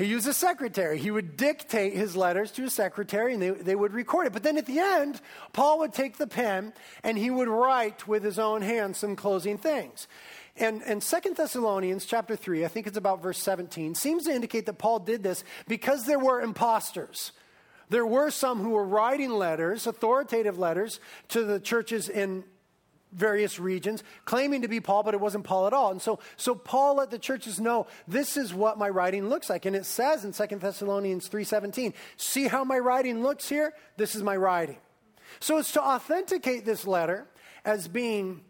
He 0.00 0.06
used 0.06 0.26
a 0.26 0.32
secretary. 0.32 0.96
He 0.96 1.10
would 1.10 1.36
dictate 1.36 1.92
his 1.92 2.16
letters 2.16 2.50
to 2.52 2.64
a 2.64 2.70
secretary 2.70 3.34
and 3.34 3.42
they, 3.42 3.50
they 3.50 3.74
would 3.74 3.92
record 3.92 4.28
it. 4.28 4.32
But 4.32 4.42
then 4.42 4.56
at 4.56 4.64
the 4.64 4.78
end, 4.78 5.20
Paul 5.52 5.80
would 5.80 5.92
take 5.92 6.16
the 6.16 6.26
pen 6.26 6.72
and 7.02 7.18
he 7.18 7.28
would 7.28 7.48
write 7.48 8.08
with 8.08 8.24
his 8.24 8.38
own 8.38 8.62
hand 8.62 8.96
some 8.96 9.14
closing 9.14 9.58
things. 9.58 10.08
And, 10.56 10.80
and 10.86 11.02
2 11.02 11.34
Thessalonians 11.34 12.06
chapter 12.06 12.34
3, 12.34 12.64
I 12.64 12.68
think 12.68 12.86
it's 12.86 12.96
about 12.96 13.22
verse 13.22 13.36
17, 13.40 13.94
seems 13.94 14.24
to 14.24 14.32
indicate 14.32 14.64
that 14.64 14.78
Paul 14.78 15.00
did 15.00 15.22
this 15.22 15.44
because 15.68 16.06
there 16.06 16.18
were 16.18 16.40
imposters. 16.40 17.32
There 17.90 18.06
were 18.06 18.30
some 18.30 18.60
who 18.60 18.70
were 18.70 18.86
writing 18.86 19.32
letters, 19.32 19.86
authoritative 19.86 20.58
letters, 20.58 20.98
to 21.28 21.44
the 21.44 21.60
churches 21.60 22.08
in 22.08 22.44
various 23.12 23.58
regions, 23.58 24.02
claiming 24.24 24.62
to 24.62 24.68
be 24.68 24.80
Paul, 24.80 25.02
but 25.02 25.14
it 25.14 25.20
wasn't 25.20 25.44
Paul 25.44 25.66
at 25.66 25.72
all. 25.72 25.90
And 25.90 26.00
so, 26.00 26.20
so 26.36 26.54
Paul 26.54 26.96
let 26.96 27.10
the 27.10 27.18
churches 27.18 27.60
know 27.60 27.86
this 28.06 28.36
is 28.36 28.54
what 28.54 28.78
my 28.78 28.88
writing 28.88 29.28
looks 29.28 29.50
like. 29.50 29.66
And 29.66 29.74
it 29.74 29.84
says 29.84 30.24
in 30.24 30.32
2 30.32 30.56
Thessalonians 30.56 31.28
3:17, 31.28 31.94
see 32.16 32.48
how 32.48 32.64
my 32.64 32.78
writing 32.78 33.22
looks 33.22 33.48
here? 33.48 33.74
This 33.96 34.14
is 34.14 34.22
my 34.22 34.36
writing. 34.36 34.78
So 35.38 35.58
it's 35.58 35.72
to 35.72 35.82
authenticate 35.82 36.64
this 36.64 36.86
letter 36.86 37.26
as 37.64 37.88
being 37.88 38.42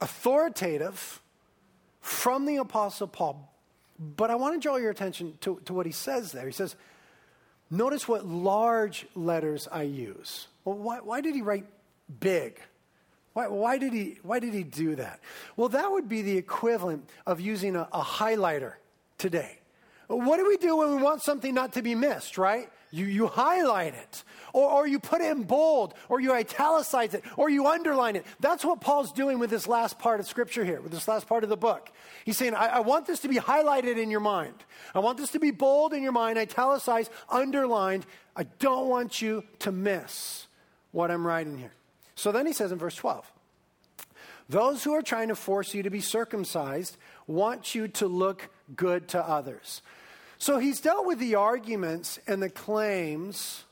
authoritative 0.00 1.20
from 2.00 2.44
the 2.44 2.56
Apostle 2.56 3.08
Paul. 3.08 3.50
But 3.98 4.30
I 4.30 4.34
want 4.34 4.54
to 4.54 4.60
draw 4.60 4.76
your 4.76 4.90
attention 4.90 5.38
to, 5.42 5.60
to 5.64 5.72
what 5.72 5.86
he 5.86 5.92
says 5.92 6.32
there. 6.32 6.46
He 6.46 6.52
says, 6.52 6.76
Notice 7.70 8.06
what 8.06 8.26
large 8.26 9.06
letters 9.14 9.66
I 9.70 9.82
use. 9.82 10.48
Well, 10.64 10.76
why, 10.76 11.00
why 11.00 11.20
did 11.20 11.34
he 11.34 11.42
write 11.42 11.66
big? 12.20 12.60
Why, 13.34 13.48
why, 13.48 13.78
did 13.78 13.92
he, 13.92 14.18
why 14.22 14.38
did 14.38 14.54
he 14.54 14.62
do 14.62 14.96
that? 14.96 15.20
Well, 15.56 15.68
that 15.70 15.90
would 15.90 16.08
be 16.08 16.22
the 16.22 16.36
equivalent 16.36 17.10
of 17.26 17.40
using 17.40 17.76
a, 17.76 17.88
a 17.92 18.00
highlighter 18.00 18.74
today. 19.18 19.58
What 20.06 20.36
do 20.36 20.46
we 20.46 20.56
do 20.56 20.76
when 20.76 20.94
we 20.94 21.02
want 21.02 21.22
something 21.22 21.54
not 21.54 21.72
to 21.74 21.82
be 21.82 21.94
missed, 21.94 22.38
right? 22.38 22.70
You, 22.90 23.06
you 23.06 23.26
highlight 23.26 23.94
it, 23.94 24.22
or, 24.52 24.70
or 24.70 24.86
you 24.86 25.00
put 25.00 25.20
it 25.20 25.32
in 25.32 25.42
bold, 25.42 25.94
or 26.08 26.20
you 26.20 26.32
italicize 26.32 27.12
it, 27.14 27.24
or 27.36 27.50
you 27.50 27.66
underline 27.66 28.14
it. 28.14 28.24
That's 28.38 28.64
what 28.64 28.80
Paul's 28.80 29.10
doing 29.10 29.40
with 29.40 29.50
this 29.50 29.66
last 29.66 29.98
part 29.98 30.20
of 30.20 30.26
Scripture 30.26 30.64
here, 30.64 30.80
with 30.80 30.92
this 30.92 31.08
last 31.08 31.26
part 31.26 31.42
of 31.42 31.50
the 31.50 31.56
book. 31.56 31.90
He's 32.24 32.36
saying, 32.36 32.54
I, 32.54 32.66
I 32.66 32.80
want 32.80 33.06
this 33.06 33.18
to 33.20 33.28
be 33.28 33.36
highlighted 33.36 33.96
in 34.00 34.12
your 34.12 34.20
mind. 34.20 34.54
I 34.94 35.00
want 35.00 35.18
this 35.18 35.32
to 35.32 35.40
be 35.40 35.50
bold 35.50 35.92
in 35.92 36.04
your 36.04 36.12
mind, 36.12 36.38
italicized, 36.38 37.10
underlined. 37.28 38.06
I 38.36 38.44
don't 38.44 38.88
want 38.88 39.20
you 39.20 39.42
to 39.60 39.72
miss 39.72 40.46
what 40.92 41.10
I'm 41.10 41.26
writing 41.26 41.58
here. 41.58 41.72
So 42.14 42.32
then 42.32 42.46
he 42.46 42.52
says 42.52 42.72
in 42.72 42.78
verse 42.78 42.96
12, 42.96 43.30
those 44.48 44.84
who 44.84 44.92
are 44.94 45.02
trying 45.02 45.28
to 45.28 45.34
force 45.34 45.74
you 45.74 45.82
to 45.82 45.90
be 45.90 46.00
circumcised 46.00 46.96
want 47.26 47.74
you 47.74 47.88
to 47.88 48.06
look 48.06 48.50
good 48.76 49.08
to 49.08 49.26
others. 49.26 49.80
So 50.38 50.58
he's 50.58 50.80
dealt 50.80 51.06
with 51.06 51.18
the 51.18 51.36
arguments 51.36 52.18
and 52.26 52.42
the 52.42 52.50
claims 52.50 53.64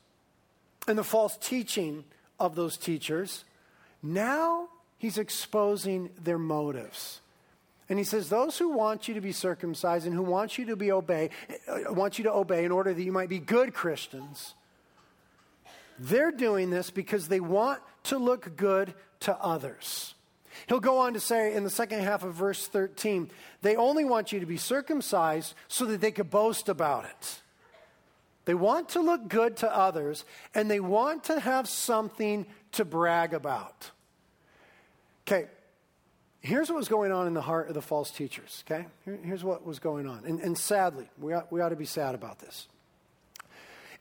and 0.88 0.96
the 0.96 1.04
false 1.04 1.36
teaching 1.36 2.04
of 2.40 2.54
those 2.54 2.76
teachers. 2.76 3.44
Now 4.02 4.68
he's 4.98 5.18
exposing 5.18 6.10
their 6.22 6.38
motives. 6.38 7.20
And 7.88 7.98
he 7.98 8.04
says, 8.04 8.30
Those 8.30 8.56
who 8.56 8.70
want 8.70 9.06
you 9.08 9.14
to 9.14 9.20
be 9.20 9.32
circumcised 9.32 10.06
and 10.06 10.14
who 10.14 10.22
want 10.22 10.56
you 10.56 10.64
to 10.66 10.76
be 10.76 10.90
obey, 10.90 11.30
uh, 11.68 11.92
want 11.92 12.16
you 12.16 12.24
to 12.24 12.32
obey 12.32 12.64
in 12.64 12.72
order 12.72 12.94
that 12.94 13.02
you 13.02 13.12
might 13.12 13.28
be 13.28 13.38
good 13.38 13.74
Christians, 13.74 14.54
they're 16.02 16.32
doing 16.32 16.70
this 16.70 16.90
because 16.90 17.28
they 17.28 17.40
want 17.40 17.80
to 18.04 18.18
look 18.18 18.56
good 18.56 18.94
to 19.20 19.36
others. 19.36 20.14
He'll 20.66 20.80
go 20.80 20.98
on 20.98 21.14
to 21.14 21.20
say 21.20 21.54
in 21.54 21.64
the 21.64 21.70
second 21.70 22.00
half 22.00 22.24
of 22.24 22.34
verse 22.34 22.66
13, 22.66 23.30
they 23.62 23.76
only 23.76 24.04
want 24.04 24.32
you 24.32 24.40
to 24.40 24.46
be 24.46 24.56
circumcised 24.56 25.54
so 25.68 25.84
that 25.86 26.00
they 26.00 26.10
could 26.10 26.30
boast 26.30 26.68
about 26.68 27.04
it. 27.04 27.40
They 28.44 28.54
want 28.54 28.90
to 28.90 29.00
look 29.00 29.28
good 29.28 29.58
to 29.58 29.74
others 29.74 30.24
and 30.54 30.70
they 30.70 30.80
want 30.80 31.24
to 31.24 31.38
have 31.38 31.68
something 31.68 32.46
to 32.72 32.84
brag 32.84 33.32
about. 33.32 33.90
Okay, 35.26 35.46
here's 36.40 36.68
what 36.68 36.76
was 36.76 36.88
going 36.88 37.12
on 37.12 37.28
in 37.28 37.34
the 37.34 37.42
heart 37.42 37.68
of 37.68 37.74
the 37.74 37.82
false 37.82 38.10
teachers, 38.10 38.64
okay? 38.66 38.86
Here, 39.04 39.20
here's 39.22 39.44
what 39.44 39.64
was 39.64 39.78
going 39.78 40.08
on. 40.08 40.24
And, 40.26 40.40
and 40.40 40.58
sadly, 40.58 41.08
we 41.20 41.32
ought, 41.32 41.52
we 41.52 41.60
ought 41.60 41.68
to 41.68 41.76
be 41.76 41.84
sad 41.84 42.16
about 42.16 42.40
this. 42.40 42.66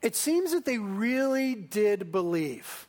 It 0.01 0.15
seems 0.15 0.51
that 0.51 0.65
they 0.65 0.77
really 0.77 1.55
did 1.55 2.11
believe 2.11 2.87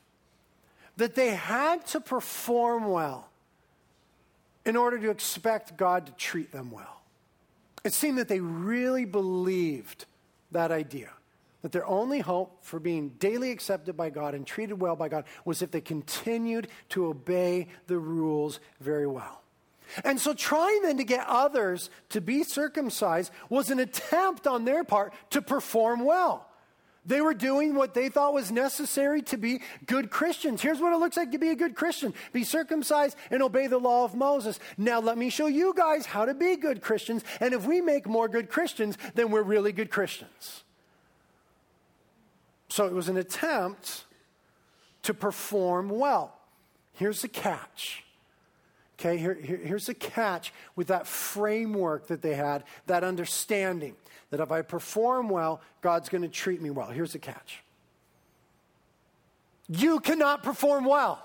that 0.96 1.14
they 1.14 1.30
had 1.30 1.86
to 1.86 2.00
perform 2.00 2.88
well 2.88 3.28
in 4.64 4.76
order 4.76 4.98
to 4.98 5.10
expect 5.10 5.76
God 5.76 6.06
to 6.06 6.12
treat 6.12 6.52
them 6.52 6.70
well. 6.70 7.02
It 7.84 7.92
seemed 7.92 8.18
that 8.18 8.28
they 8.28 8.40
really 8.40 9.04
believed 9.04 10.06
that 10.52 10.70
idea 10.70 11.10
that 11.62 11.72
their 11.72 11.86
only 11.86 12.18
hope 12.18 12.58
for 12.62 12.78
being 12.78 13.10
daily 13.20 13.50
accepted 13.50 13.96
by 13.96 14.10
God 14.10 14.34
and 14.34 14.46
treated 14.46 14.80
well 14.80 14.96
by 14.96 15.08
God 15.08 15.24
was 15.44 15.62
if 15.62 15.70
they 15.70 15.80
continued 15.80 16.68
to 16.90 17.06
obey 17.06 17.68
the 17.86 17.98
rules 17.98 18.60
very 18.80 19.06
well. 19.06 19.42
And 20.04 20.20
so, 20.20 20.32
trying 20.34 20.82
then 20.82 20.96
to 20.96 21.04
get 21.04 21.26
others 21.26 21.90
to 22.10 22.20
be 22.20 22.44
circumcised 22.44 23.30
was 23.48 23.70
an 23.70 23.78
attempt 23.78 24.46
on 24.46 24.64
their 24.64 24.84
part 24.84 25.12
to 25.30 25.42
perform 25.42 26.04
well. 26.04 26.48
They 27.04 27.20
were 27.20 27.34
doing 27.34 27.74
what 27.74 27.94
they 27.94 28.08
thought 28.08 28.32
was 28.32 28.52
necessary 28.52 29.22
to 29.22 29.36
be 29.36 29.60
good 29.86 30.10
Christians. 30.10 30.62
Here's 30.62 30.80
what 30.80 30.92
it 30.92 30.98
looks 30.98 31.16
like 31.16 31.32
to 31.32 31.38
be 31.38 31.50
a 31.50 31.56
good 31.56 31.74
Christian 31.74 32.14
be 32.32 32.44
circumcised 32.44 33.16
and 33.30 33.42
obey 33.42 33.66
the 33.66 33.78
law 33.78 34.04
of 34.04 34.14
Moses. 34.14 34.60
Now, 34.78 35.00
let 35.00 35.18
me 35.18 35.28
show 35.28 35.46
you 35.46 35.74
guys 35.76 36.06
how 36.06 36.24
to 36.24 36.34
be 36.34 36.54
good 36.56 36.80
Christians. 36.80 37.24
And 37.40 37.54
if 37.54 37.66
we 37.66 37.80
make 37.80 38.06
more 38.06 38.28
good 38.28 38.48
Christians, 38.48 38.96
then 39.14 39.30
we're 39.30 39.42
really 39.42 39.72
good 39.72 39.90
Christians. 39.90 40.62
So 42.68 42.86
it 42.86 42.92
was 42.92 43.08
an 43.08 43.16
attempt 43.16 44.04
to 45.02 45.12
perform 45.12 45.88
well. 45.88 46.38
Here's 46.92 47.22
the 47.22 47.28
catch. 47.28 48.04
Okay, 48.98 49.18
here, 49.18 49.34
here, 49.34 49.56
here's 49.56 49.86
the 49.86 49.94
catch 49.94 50.52
with 50.76 50.86
that 50.86 51.08
framework 51.08 52.06
that 52.06 52.22
they 52.22 52.34
had, 52.34 52.62
that 52.86 53.02
understanding 53.02 53.96
that 54.32 54.40
if 54.40 54.50
I 54.50 54.62
perform 54.62 55.28
well, 55.28 55.60
God's 55.82 56.08
going 56.08 56.22
to 56.22 56.28
treat 56.28 56.60
me 56.62 56.70
well. 56.70 56.88
Here's 56.88 57.12
the 57.12 57.18
catch 57.20 57.62
you 59.68 60.00
cannot 60.00 60.42
perform 60.42 60.84
well. 60.84 61.24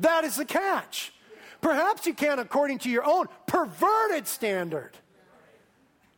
That 0.00 0.24
is 0.24 0.36
the 0.36 0.44
catch. 0.44 1.12
Perhaps 1.60 2.06
you 2.06 2.14
can 2.14 2.38
according 2.38 2.78
to 2.80 2.90
your 2.90 3.04
own 3.04 3.26
perverted 3.46 4.28
standard. 4.28 4.92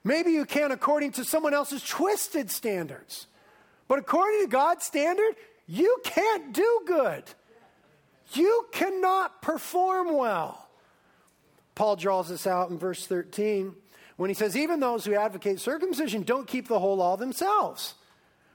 Maybe 0.05 0.33
you 0.33 0.45
can 0.45 0.71
according 0.71 1.13
to 1.13 1.25
someone 1.25 1.55
else's 1.55 1.83
twisted 1.83 2.51
standards. 2.51 3.27
But 3.89 3.99
according 3.99 4.43
to 4.43 4.49
God's 4.49 4.85
standard, 4.85 5.35
you 5.67 5.99
can't 6.05 6.53
do 6.53 6.81
good. 6.87 7.25
You 8.33 8.67
cannot 8.73 9.41
perform 9.41 10.17
well. 10.17 10.69
Paul 11.75 11.97
draws 11.97 12.29
this 12.29 12.47
out 12.47 12.71
in 12.71 12.79
verse 12.79 13.07
13 13.07 13.75
when 14.21 14.29
he 14.29 14.35
says, 14.35 14.55
even 14.55 14.81
those 14.81 15.07
who 15.07 15.15
advocate 15.15 15.59
circumcision 15.61 16.25
don't 16.25 16.47
keep 16.47 16.69
the 16.69 16.79
whole 16.79 16.99
law 16.99 17.17
themselves. 17.17 17.95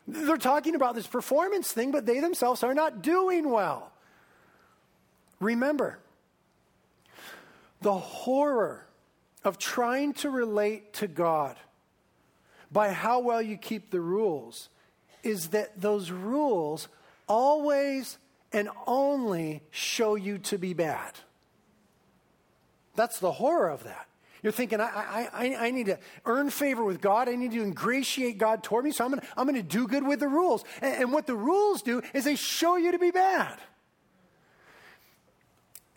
They're 0.08 0.38
talking 0.38 0.76
about 0.76 0.94
this 0.94 1.08
performance 1.08 1.72
thing, 1.72 1.90
but 1.90 2.06
they 2.06 2.20
themselves 2.20 2.62
are 2.62 2.76
not 2.76 3.02
doing 3.02 3.50
well. 3.50 3.92
Remember, 5.40 5.98
the 7.82 7.98
horror 7.98 8.86
of 9.44 9.58
trying 9.58 10.14
to 10.14 10.30
relate 10.30 10.94
to 10.94 11.08
God 11.08 11.56
by 12.72 12.92
how 12.92 13.22
well 13.22 13.42
you 13.42 13.58
keep 13.58 13.90
the 13.90 14.00
rules 14.00 14.70
is 15.24 15.48
that 15.48 15.82
those 15.82 16.12
rules 16.12 16.90
always 17.28 18.20
and 18.54 18.70
only 18.86 19.64
show 19.72 20.14
you 20.14 20.38
to 20.38 20.60
be 20.60 20.76
bad. 20.76 21.14
That's 22.94 23.18
the 23.18 23.32
horror 23.32 23.70
of 23.70 23.84
that. 23.86 24.08
You're 24.46 24.52
thinking, 24.52 24.80
I, 24.80 25.28
I, 25.34 25.56
I, 25.60 25.72
need 25.72 25.88
to 25.88 25.98
earn 26.24 26.52
favor 26.52 26.84
with 26.84 27.02
God. 27.02 27.28
I 27.28 27.36
need 27.36 27.54
to 27.54 27.64
ingratiate 27.64 28.38
God 28.38 28.62
toward 28.62 28.86
me. 28.86 28.92
So 28.92 29.04
I'm 29.04 29.10
going 29.10 29.22
to 29.22 29.28
I'm 29.36 29.52
to 29.52 29.64
do 29.64 29.88
good 29.88 30.06
with 30.06 30.20
the 30.20 30.28
rules. 30.28 30.64
And, 30.84 31.02
and 31.02 31.12
what 31.12 31.26
the 31.26 31.36
rules 31.36 31.82
do 31.82 32.04
is 32.14 32.26
they 32.26 32.36
show 32.36 32.76
you 32.76 32.92
to 32.92 33.00
be 33.00 33.10
bad. 33.10 33.58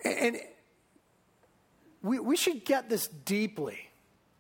And 0.03 0.39
we, 2.03 2.21
we 2.21 2.39
should 2.39 2.65
get 2.65 2.89
this 2.89 3.09
deeply 3.09 3.91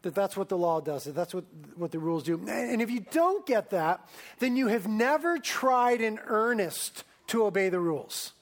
that 0.00 0.14
that's 0.14 0.38
what 0.38 0.48
the 0.48 0.56
law 0.56 0.80
does, 0.80 1.04
that 1.04 1.14
that's 1.14 1.34
what, 1.34 1.44
what 1.76 1.90
the 1.90 1.98
rules 1.98 2.22
do. 2.22 2.40
And 2.48 2.80
if 2.80 2.90
you 2.90 3.00
don't 3.00 3.44
get 3.44 3.68
that, 3.70 4.08
then 4.38 4.56
you 4.56 4.68
have 4.68 4.88
never 4.88 5.38
tried 5.38 6.00
in 6.00 6.18
earnest 6.28 7.04
to 7.26 7.44
obey 7.44 7.68
the 7.68 7.80
rules. 7.80 8.32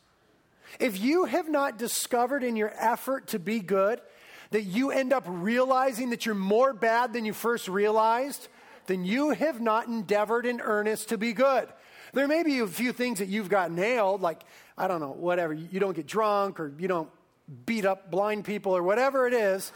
If 0.78 1.00
you 1.00 1.24
have 1.24 1.48
not 1.48 1.76
discovered 1.76 2.44
in 2.44 2.54
your 2.54 2.72
effort 2.78 3.26
to 3.28 3.40
be 3.40 3.58
good 3.58 4.00
that 4.50 4.62
you 4.62 4.90
end 4.90 5.12
up 5.12 5.24
realizing 5.26 6.10
that 6.10 6.26
you're 6.26 6.34
more 6.34 6.72
bad 6.72 7.12
than 7.12 7.24
you 7.24 7.32
first 7.32 7.68
realized, 7.68 8.48
then 8.86 9.04
you 9.04 9.30
have 9.30 9.60
not 9.60 9.88
endeavored 9.88 10.46
in 10.46 10.60
earnest 10.60 11.08
to 11.08 11.18
be 11.18 11.32
good. 11.32 11.68
There 12.12 12.28
may 12.28 12.42
be 12.42 12.60
a 12.60 12.66
few 12.66 12.92
things 12.92 13.18
that 13.18 13.28
you've 13.28 13.48
got 13.48 13.70
nailed, 13.70 14.22
like, 14.22 14.42
I 14.78 14.88
don't 14.88 15.00
know, 15.00 15.12
whatever. 15.12 15.52
You 15.52 15.80
don't 15.80 15.94
get 15.94 16.06
drunk 16.06 16.60
or 16.60 16.72
you 16.78 16.88
don't 16.88 17.10
beat 17.66 17.84
up 17.84 18.10
blind 18.10 18.44
people 18.44 18.76
or 18.76 18.82
whatever 18.82 19.26
it 19.26 19.34
is. 19.34 19.72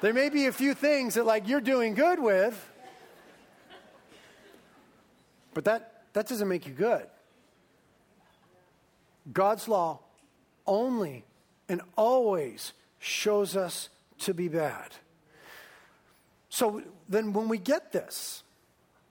There 0.00 0.12
may 0.12 0.28
be 0.28 0.46
a 0.46 0.52
few 0.52 0.74
things 0.74 1.14
that, 1.14 1.26
like, 1.26 1.48
you're 1.48 1.60
doing 1.60 1.94
good 1.94 2.20
with, 2.20 2.70
but 5.52 5.64
that, 5.64 6.04
that 6.12 6.28
doesn't 6.28 6.48
make 6.48 6.66
you 6.66 6.72
good. 6.72 7.06
God's 9.32 9.68
law 9.68 10.00
only 10.66 11.24
and 11.68 11.82
always 11.96 12.72
shows 12.98 13.56
us 13.56 13.88
to 14.20 14.34
be 14.34 14.48
bad. 14.48 14.94
So 16.48 16.82
then, 17.08 17.32
when 17.32 17.48
we 17.48 17.58
get 17.58 17.92
this, 17.92 18.42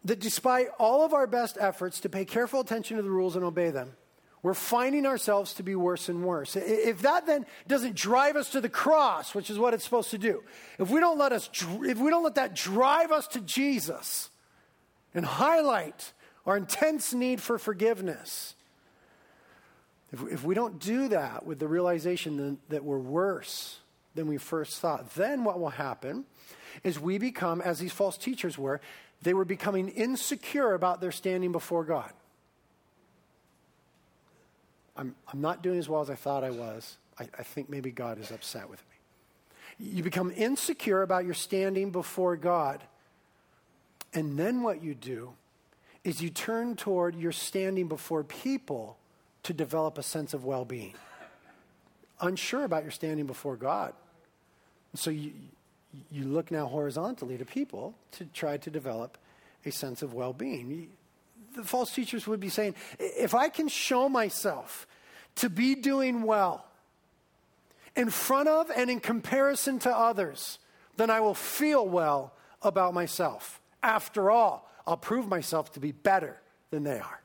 that 0.06 0.20
despite 0.20 0.68
all 0.78 1.04
of 1.04 1.14
our 1.14 1.28
best 1.28 1.58
efforts 1.60 2.00
to 2.02 2.10
pay 2.10 2.26
careful 2.26 2.60
attention 2.60 2.98
to 2.98 3.04
the 3.04 3.10
rules 3.10 3.36
and 3.36 3.46
obey 3.46 3.70
them, 3.70 3.94
we're 4.42 4.54
finding 4.54 5.06
ourselves 5.06 5.54
to 5.56 5.64
be 5.64 5.76
worse 5.76 6.08
and 6.08 6.24
worse. 6.24 6.56
If 6.56 7.02
that 7.02 7.26
then 7.26 7.46
doesn't 7.68 7.96
drive 7.96 8.38
us 8.38 8.50
to 8.52 8.62
the 8.62 8.70
cross, 8.70 9.36
which 9.36 9.50
is 9.50 9.60
what 9.60 9.74
it's 9.74 9.84
supposed 9.84 10.12
to 10.12 10.18
do, 10.18 10.44
if 10.78 10.90
we 10.90 11.00
don't 11.00 11.18
let 11.18 11.34
us, 11.34 11.50
if 11.84 11.98
we 11.98 12.10
don't 12.10 12.24
let 12.24 12.36
that 12.36 12.56
drive 12.56 13.12
us 13.12 13.28
to 13.30 13.42
Jesus 13.42 14.30
and 15.14 15.26
highlight 15.26 16.14
our 16.46 16.56
intense 16.56 17.14
need 17.14 17.42
for 17.42 17.58
forgiveness, 17.58 18.56
if, 20.12 20.44
we 20.44 20.56
don't 20.56 20.80
do 20.80 21.10
that 21.10 21.46
with 21.46 21.60
the 21.60 21.68
realization 21.68 22.58
that 22.70 22.84
we're 22.84 22.98
worse 22.98 23.80
than 24.16 24.28
we 24.28 24.38
first 24.38 24.80
thought, 24.80 25.16
then 25.16 25.44
what 25.44 25.60
will 25.60 25.70
happen 25.70 26.26
is 26.84 27.00
we 27.00 27.18
become, 27.18 27.62
as 27.62 27.80
these 27.80 27.94
false 27.94 28.18
teachers 28.18 28.58
were, 28.58 28.82
they 29.22 29.34
were 29.34 29.46
becoming 29.46 29.90
insecure 29.90 30.74
about 30.74 31.02
their 31.02 31.12
standing 31.12 31.52
before 31.52 31.84
God. 31.84 32.12
I'm, 34.96 35.16
I'm 35.32 35.42
not 35.42 35.62
doing 35.62 35.80
as 35.80 35.88
well 35.88 36.02
as 36.02 36.10
I 36.10 36.16
thought 36.16 36.44
I 36.44 36.52
was. 36.52 36.98
I, 37.18 37.28
I 37.38 37.44
think 37.44 37.70
maybe 37.70 37.92
God 37.92 38.20
is 38.20 38.32
upset 38.32 38.70
with 38.70 38.82
me. 38.90 39.94
You 39.94 40.04
become 40.04 40.32
insecure 40.36 41.02
about 41.02 41.26
your 41.26 41.34
standing 41.34 41.92
before 41.92 42.36
God. 42.36 42.84
And 44.14 44.38
then 44.38 44.62
what 44.62 44.84
you 44.84 44.94
do 44.94 45.34
is 46.04 46.22
you 46.22 46.30
turn 46.30 46.76
toward 46.76 47.16
your 47.16 47.32
standing 47.32 47.88
before 47.88 48.24
people 48.24 48.98
to 49.44 49.54
develop 49.54 49.98
a 49.98 50.04
sense 50.04 50.34
of 50.34 50.44
well 50.44 50.66
being. 50.66 50.94
Unsure 52.22 52.64
about 52.64 52.84
your 52.84 52.92
standing 52.92 53.26
before 53.26 53.56
God. 53.56 53.94
So 54.96 55.10
you, 55.10 55.32
you 56.12 56.26
look 56.26 56.52
now 56.52 56.68
horizontally 56.68 57.38
to 57.38 57.46
people 57.46 57.96
to 58.14 58.26
try 58.26 58.58
to 58.58 58.70
develop 58.70 59.18
a 59.66 59.72
sense 59.72 60.02
of 60.02 60.14
well 60.14 60.34
being. 60.34 60.90
The 61.56 61.64
false 61.64 61.94
teachers 61.94 62.28
would 62.28 62.40
be 62.40 62.50
saying, 62.50 62.76
if 63.00 63.34
I 63.34 63.50
can 63.50 63.68
show 63.68 64.10
myself 64.10 64.88
to 65.36 65.50
be 65.50 65.76
doing 65.76 66.24
well 66.24 66.66
in 67.96 68.10
front 68.10 68.50
of 68.50 68.70
and 68.76 68.90
in 68.90 69.00
comparison 69.00 69.80
to 69.80 69.96
others, 69.96 70.60
then 70.98 71.10
I 71.10 71.22
will 71.22 71.34
feel 71.34 71.88
well 71.88 72.34
about 72.62 72.94
myself. 72.94 73.62
After 73.82 74.30
all, 74.30 74.70
I'll 74.86 74.98
prove 74.98 75.28
myself 75.28 75.72
to 75.74 75.80
be 75.80 75.92
better 75.92 76.38
than 76.72 76.84
they 76.84 77.00
are. 77.00 77.22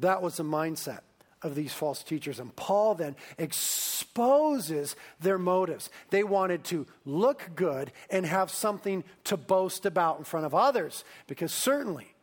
That 0.00 0.22
was 0.22 0.36
the 0.36 0.44
mindset 0.44 1.00
of 1.44 1.54
these 1.54 1.72
false 1.72 2.02
teachers. 2.02 2.40
And 2.40 2.54
Paul 2.56 2.94
then 2.94 3.14
exposes 3.38 4.96
their 5.20 5.38
motives. 5.38 5.90
They 6.10 6.24
wanted 6.24 6.64
to 6.64 6.86
look 7.04 7.50
good 7.54 7.92
and 8.10 8.26
have 8.26 8.50
something 8.50 9.04
to 9.24 9.36
boast 9.36 9.86
about 9.86 10.18
in 10.18 10.24
front 10.24 10.46
of 10.46 10.54
others 10.54 11.04
because 11.28 11.52
certainly 11.52 12.14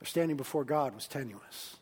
their 0.00 0.06
standing 0.06 0.36
before 0.36 0.64
God 0.64 0.94
was 0.94 1.06
tenuous. 1.06 1.76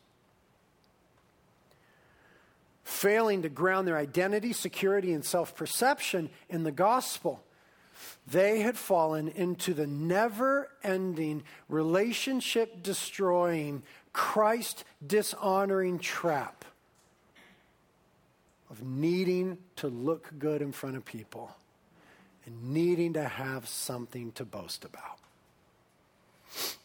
Failing 2.83 3.41
to 3.41 3.49
ground 3.49 3.87
their 3.87 3.97
identity, 3.97 4.53
security, 4.53 5.13
and 5.13 5.25
self 5.25 5.55
perception 5.55 6.29
in 6.49 6.63
the 6.63 6.71
gospel, 6.71 7.43
they 8.27 8.59
had 8.59 8.77
fallen 8.77 9.29
into 9.29 9.73
the 9.73 9.87
never 9.87 10.69
ending, 10.83 11.43
relationship 11.69 12.83
destroying, 12.83 13.83
Christ 14.11 14.83
dishonoring 15.05 15.97
trap 15.97 16.65
of 18.73 18.81
needing 18.81 19.59
to 19.75 19.87
look 19.87 20.33
good 20.39 20.59
in 20.59 20.71
front 20.71 20.97
of 20.97 21.05
people 21.05 21.55
and 22.43 22.73
needing 22.73 23.13
to 23.13 23.23
have 23.23 23.67
something 23.67 24.31
to 24.31 24.43
boast 24.43 24.83
about. 24.83 25.19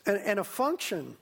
And, 0.05 0.19
and 0.19 0.39
a 0.39 0.45
function 0.45 1.17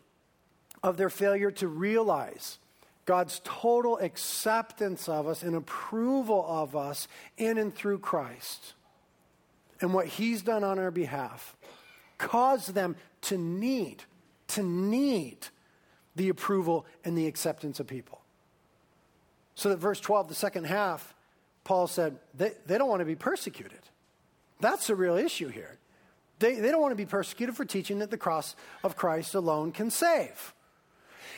of 0.82 0.96
their 0.96 1.08
failure 1.08 1.52
to 1.52 1.68
realize 1.68 2.58
God's 3.04 3.40
total 3.44 3.96
acceptance 3.98 5.08
of 5.08 5.28
us 5.28 5.44
and 5.44 5.54
approval 5.54 6.44
of 6.48 6.74
us 6.74 7.06
in 7.38 7.58
and 7.58 7.72
through 7.72 8.00
Christ 8.00 8.74
and 9.80 9.94
what 9.94 10.08
He's 10.08 10.42
done 10.42 10.64
on 10.64 10.80
our 10.80 10.90
behalf 10.90 11.56
caused 12.18 12.74
them 12.74 12.96
to 13.22 13.38
need, 13.38 14.02
to 14.48 14.64
need 14.64 15.46
the 16.16 16.28
approval 16.28 16.86
and 17.04 17.16
the 17.16 17.28
acceptance 17.28 17.78
of 17.78 17.86
people. 17.86 18.20
So 19.56 19.70
that 19.70 19.78
verse 19.78 19.98
12, 19.98 20.28
the 20.28 20.34
second 20.34 20.64
half, 20.64 21.14
Paul 21.64 21.88
said, 21.88 22.18
they, 22.34 22.52
they 22.66 22.78
don't 22.78 22.88
want 22.88 23.00
to 23.00 23.06
be 23.06 23.16
persecuted. 23.16 23.80
That's 24.60 24.86
the 24.86 24.94
real 24.94 25.16
issue 25.16 25.48
here. 25.48 25.78
They, 26.38 26.56
they 26.56 26.70
don't 26.70 26.80
want 26.80 26.92
to 26.92 26.96
be 26.96 27.06
persecuted 27.06 27.56
for 27.56 27.64
teaching 27.64 27.98
that 27.98 28.10
the 28.10 28.18
cross 28.18 28.54
of 28.84 28.96
Christ 28.96 29.34
alone 29.34 29.72
can 29.72 29.90
save. 29.90 30.54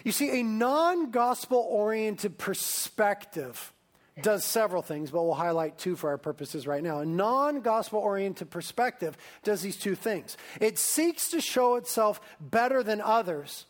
You 0.04 0.12
see, 0.12 0.40
a 0.40 0.42
non 0.42 1.10
gospel 1.10 1.64
oriented 1.70 2.38
perspective 2.38 3.72
does 4.20 4.44
several 4.44 4.82
things, 4.82 5.12
but 5.12 5.22
we'll 5.22 5.34
highlight 5.34 5.78
two 5.78 5.94
for 5.94 6.10
our 6.10 6.18
purposes 6.18 6.66
right 6.66 6.82
now. 6.82 6.98
A 6.98 7.06
non 7.06 7.60
gospel 7.60 8.00
oriented 8.00 8.50
perspective 8.50 9.16
does 9.44 9.62
these 9.62 9.76
two 9.76 9.94
things 9.94 10.36
it 10.60 10.78
seeks 10.78 11.30
to 11.30 11.40
show 11.40 11.76
itself 11.76 12.20
better 12.40 12.82
than 12.82 13.00
others 13.00 13.66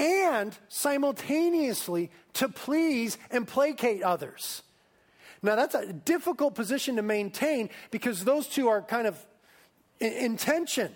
and 0.00 0.56
simultaneously 0.68 2.10
to 2.32 2.48
please 2.48 3.18
and 3.30 3.46
placate 3.46 4.02
others. 4.02 4.62
Now, 5.42 5.56
that's 5.56 5.74
a 5.74 5.92
difficult 5.92 6.54
position 6.54 6.96
to 6.96 7.02
maintain 7.02 7.68
because 7.90 8.24
those 8.24 8.46
two 8.46 8.68
are 8.68 8.80
kind 8.80 9.06
of 9.06 9.26
in, 10.00 10.38
tension, 10.38 10.92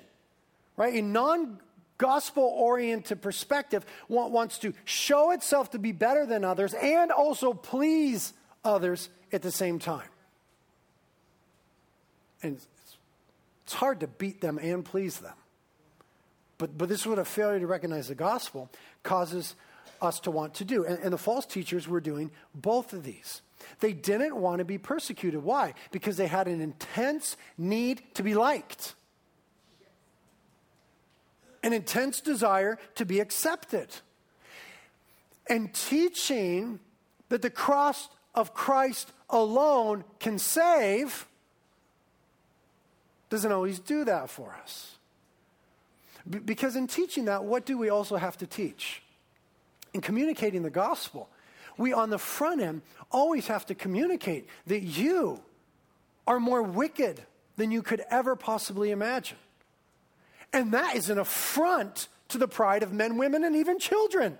right? 0.77 0.95
A 0.95 1.03
non 1.03 1.61
gospel 1.99 2.43
oriented 2.43 3.21
perspective 3.23 3.85
wants 4.09 4.59
to 4.59 4.73
show 4.85 5.31
itself 5.31 5.71
to 5.71 5.79
be 5.79 5.93
better 5.93 6.27
than 6.27 6.45
others 6.45 6.75
and 6.75 7.11
also 7.11 7.53
please 7.53 8.33
others 8.65 9.09
at 9.33 9.43
the 9.43 9.53
same 9.53 9.79
time. 9.79 10.09
And 12.43 12.59
it's 13.65 13.75
hard 13.75 14.01
to 14.01 14.07
beat 14.07 14.41
them 14.41 14.59
and 14.59 14.85
please 14.85 15.19
them. 15.19 15.35
But, 16.59 16.79
but 16.79 16.89
this 16.89 17.01
is 17.01 17.07
what 17.07 17.19
a 17.19 17.25
failure 17.25 17.61
to 17.61 17.67
recognize 17.67 18.09
the 18.09 18.15
gospel 18.15 18.71
causes 19.03 19.55
us 20.01 20.21
to 20.21 20.31
want 20.31 20.55
to 20.55 20.65
do. 20.65 20.85
And, 20.85 20.99
and 21.01 21.13
the 21.13 21.19
false 21.19 21.47
teachers 21.47 21.89
were 21.89 22.01
doing 22.01 22.31
both 22.55 22.93
of 22.93 23.03
these. 23.03 23.43
They 23.81 23.93
didn't 23.93 24.37
want 24.37 24.59
to 24.59 24.65
be 24.65 24.79
persecuted. 24.79 25.43
Why? 25.43 25.75
Because 25.91 26.17
they 26.17 26.27
had 26.27 26.49
an 26.49 26.61
intense 26.61 27.37
need 27.57 28.03
to 28.15 28.23
be 28.23 28.35
liked, 28.35 28.95
an 31.63 31.73
intense 31.73 32.21
desire 32.21 32.79
to 32.97 33.05
be 33.05 33.21
accepted. 33.21 33.89
And 35.49 35.73
teaching 35.75 36.81
that 37.29 37.43
the 37.43 37.51
cross 37.51 38.09
of 38.35 38.55
Christ 38.55 39.13
alone 39.31 40.05
can 40.19 40.39
save 40.39 41.27
doesn't 43.31 43.51
always 43.51 43.79
do 43.79 44.05
that 44.05 44.31
for 44.31 44.57
us. 44.63 44.94
B- 46.29 46.39
because 46.39 46.77
in 46.77 46.87
teaching 46.87 47.27
that, 47.27 47.45
what 47.45 47.67
do 47.67 47.79
we 47.79 47.89
also 47.89 48.17
have 48.17 48.37
to 48.39 48.47
teach? 48.47 49.03
In 49.93 50.01
communicating 50.01 50.63
the 50.63 50.71
gospel, 50.71 51.29
we 51.77 51.93
on 51.93 52.11
the 52.11 52.19
front 52.19 52.61
end 52.61 52.83
always 53.11 53.47
have 53.49 53.67
to 53.67 53.75
communicate 53.75 54.49
that 54.67 54.81
you 54.81 55.41
are 56.27 56.41
more 56.41 56.63
wicked 56.63 57.23
than 57.57 57.71
you 57.71 57.83
could 57.83 58.03
ever 58.11 58.37
possibly 58.37 58.91
imagine. 58.91 59.39
And 60.53 60.73
that 60.73 60.97
is 60.97 61.11
an 61.11 61.19
affront 61.19 62.09
to 62.29 62.39
the 62.39 62.49
pride 62.49 62.83
of 62.83 62.93
men, 62.93 63.17
women, 63.17 63.45
and 63.45 63.57
even 63.57 63.79
children. 63.79 64.39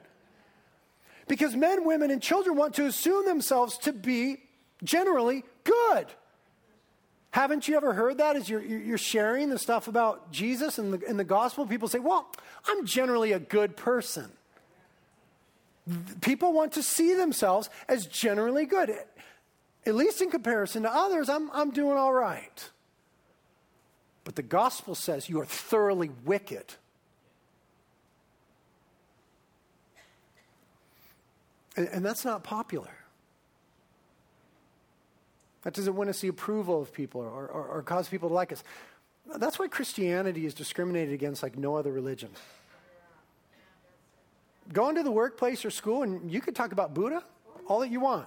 Because 1.27 1.57
men, 1.57 1.85
women, 1.85 2.11
and 2.11 2.23
children 2.23 2.57
want 2.57 2.75
to 2.75 2.87
assume 2.87 3.27
themselves 3.27 3.79
to 3.79 3.93
be 3.93 4.43
generally 4.83 5.45
good. 5.65 6.07
Haven't 7.35 7.67
you 7.67 7.77
ever 7.77 7.93
heard 7.93 8.19
that 8.19 8.37
as 8.37 8.49
you're, 8.49 8.63
you're 8.63 8.97
sharing 8.97 9.49
the 9.49 9.59
stuff 9.59 9.89
about 9.89 10.31
Jesus 10.31 10.79
and 10.79 10.93
the, 10.93 11.05
and 11.09 11.19
the 11.19 11.25
gospel? 11.25 11.67
People 11.67 11.89
say, 11.89 11.99
Well, 11.99 12.31
I'm 12.65 12.87
generally 12.87 13.33
a 13.33 13.41
good 13.41 13.77
person. 13.77 14.31
People 16.21 16.53
want 16.53 16.75
to 16.75 16.83
see 16.85 17.13
themselves 17.13 17.71
as 17.89 18.07
generally 18.07 18.67
good. 18.67 18.95
At 19.85 19.95
least 19.97 20.23
in 20.23 20.31
comparison 20.31 20.85
to 20.85 20.95
others, 20.95 21.29
I'm, 21.29 21.51
I'm 21.51 21.73
doing 21.73 21.99
all 21.99 22.13
right. 22.13 22.71
But 24.23 24.37
the 24.37 24.43
gospel 24.43 24.95
says 24.95 25.29
you 25.29 25.41
are 25.41 25.45
thoroughly 25.45 26.13
wicked. 26.25 26.75
And, 31.77 31.89
and 31.89 32.05
that's 32.07 32.25
not 32.25 32.45
popular. 32.45 32.95
That 35.65 35.75
doesn't 35.75 35.97
win 35.97 36.09
us 36.09 36.21
the 36.21 36.29
approval 36.29 36.81
of 36.81 36.93
people 36.93 37.21
or, 37.21 37.47
or, 37.47 37.67
or 37.67 37.83
cause 37.83 38.09
people 38.09 38.29
to 38.29 38.35
like 38.35 38.53
us. 38.53 38.63
That's 39.37 39.59
why 39.59 39.69
Christianity 39.69 40.47
is 40.47 40.55
discriminated 40.55 41.15
against 41.15 41.43
like 41.43 41.57
no 41.57 41.77
other 41.77 41.91
religion. 41.91 42.31
Go 44.73 44.89
into 44.89 45.03
the 45.03 45.11
workplace 45.11 45.65
or 45.65 45.71
school 45.71 46.03
and 46.03 46.31
you 46.31 46.41
can 46.41 46.55
talk 46.55 46.73
about 46.73 46.95
Buddha 46.95 47.23
all 47.67 47.81
that 47.81 47.91
you 47.91 48.01
want. 48.01 48.27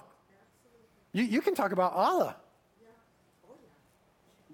You, 1.12 1.24
you 1.24 1.40
can 1.40 1.54
talk 1.54 1.72
about 1.72 1.92
Allah. 1.92 2.36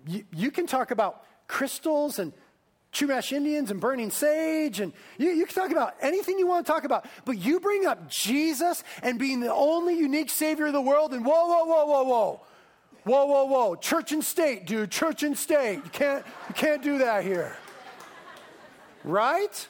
You, 0.06 0.24
you 0.34 0.50
can 0.50 0.66
talk 0.66 0.90
about 0.90 1.24
crystals 1.46 2.18
and 2.18 2.32
Chumash 2.92 3.32
Indians 3.32 3.70
and 3.72 3.80
burning 3.80 4.10
sage, 4.10 4.78
and 4.78 4.92
you, 5.18 5.30
you, 5.30 5.46
can 5.46 5.54
talk 5.54 5.72
about 5.72 5.96
anything 6.00 6.38
you 6.38 6.46
want 6.46 6.64
to 6.64 6.72
talk 6.72 6.84
about, 6.84 7.06
but 7.24 7.38
you 7.38 7.58
bring 7.58 7.86
up 7.86 8.08
Jesus 8.08 8.84
and 9.02 9.18
being 9.18 9.40
the 9.40 9.52
only 9.52 9.98
unique 9.98 10.30
Savior 10.30 10.66
of 10.66 10.74
the 10.74 10.80
world, 10.80 11.12
and 11.12 11.24
whoa, 11.24 11.46
whoa, 11.46 11.64
whoa, 11.64 11.86
whoa, 11.86 12.02
whoa. 12.04 12.40
Whoa, 13.04 13.26
whoa, 13.26 13.44
whoa. 13.44 13.76
Church 13.76 14.12
and 14.12 14.24
state, 14.24 14.66
dude. 14.66 14.90
Church 14.90 15.22
and 15.22 15.36
state. 15.36 15.76
You 15.76 15.90
can't, 15.90 16.24
you 16.48 16.54
can't 16.54 16.82
do 16.82 16.98
that 16.98 17.22
here. 17.22 17.56
Right? 19.04 19.68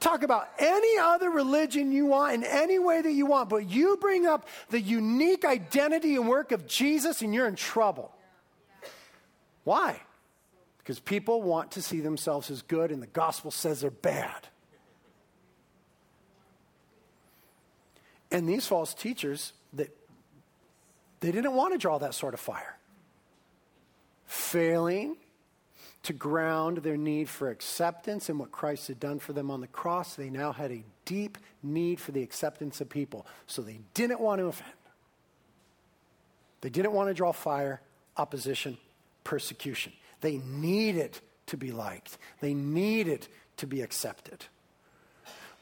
Talk 0.00 0.22
about 0.22 0.48
any 0.58 0.98
other 0.98 1.28
religion 1.28 1.92
you 1.92 2.06
want 2.06 2.32
in 2.32 2.44
any 2.44 2.78
way 2.78 3.02
that 3.02 3.12
you 3.12 3.26
want, 3.26 3.50
but 3.50 3.68
you 3.68 3.98
bring 4.00 4.26
up 4.26 4.48
the 4.70 4.80
unique 4.80 5.44
identity 5.44 6.16
and 6.16 6.26
work 6.26 6.52
of 6.52 6.66
Jesus 6.66 7.20
and 7.20 7.34
you're 7.34 7.46
in 7.46 7.54
trouble. 7.54 8.10
Why? 9.64 10.00
Because 10.78 10.98
people 10.98 11.42
want 11.42 11.72
to 11.72 11.82
see 11.82 12.00
themselves 12.00 12.50
as 12.50 12.62
good 12.62 12.90
and 12.90 13.02
the 13.02 13.08
gospel 13.08 13.50
says 13.50 13.82
they're 13.82 13.90
bad. 13.90 14.48
And 18.30 18.48
these 18.48 18.66
false 18.66 18.94
teachers 18.94 19.52
they 21.20 21.32
didn't 21.32 21.52
want 21.52 21.72
to 21.72 21.78
draw 21.78 21.98
that 21.98 22.14
sort 22.14 22.34
of 22.34 22.40
fire. 22.40 22.76
Failing 24.26 25.16
to 26.02 26.12
ground 26.12 26.78
their 26.78 26.96
need 26.96 27.28
for 27.28 27.50
acceptance 27.50 28.30
in 28.30 28.38
what 28.38 28.50
Christ 28.50 28.88
had 28.88 28.98
done 28.98 29.18
for 29.18 29.32
them 29.32 29.50
on 29.50 29.60
the 29.60 29.66
cross, 29.66 30.14
they 30.14 30.30
now 30.30 30.52
had 30.52 30.72
a 30.72 30.82
deep 31.04 31.36
need 31.62 32.00
for 32.00 32.12
the 32.12 32.22
acceptance 32.22 32.80
of 32.80 32.88
people. 32.88 33.26
So 33.46 33.60
they 33.60 33.80
didn't 33.92 34.20
want 34.20 34.40
to 34.40 34.46
offend. 34.46 34.72
They 36.62 36.70
didn't 36.70 36.92
want 36.92 37.08
to 37.08 37.14
draw 37.14 37.32
fire, 37.32 37.80
opposition, 38.16 38.78
persecution. 39.24 39.92
They 40.20 40.38
needed 40.38 41.18
to 41.46 41.56
be 41.56 41.72
liked, 41.72 42.16
they 42.40 42.54
needed 42.54 43.26
to 43.58 43.66
be 43.66 43.82
accepted. 43.82 44.46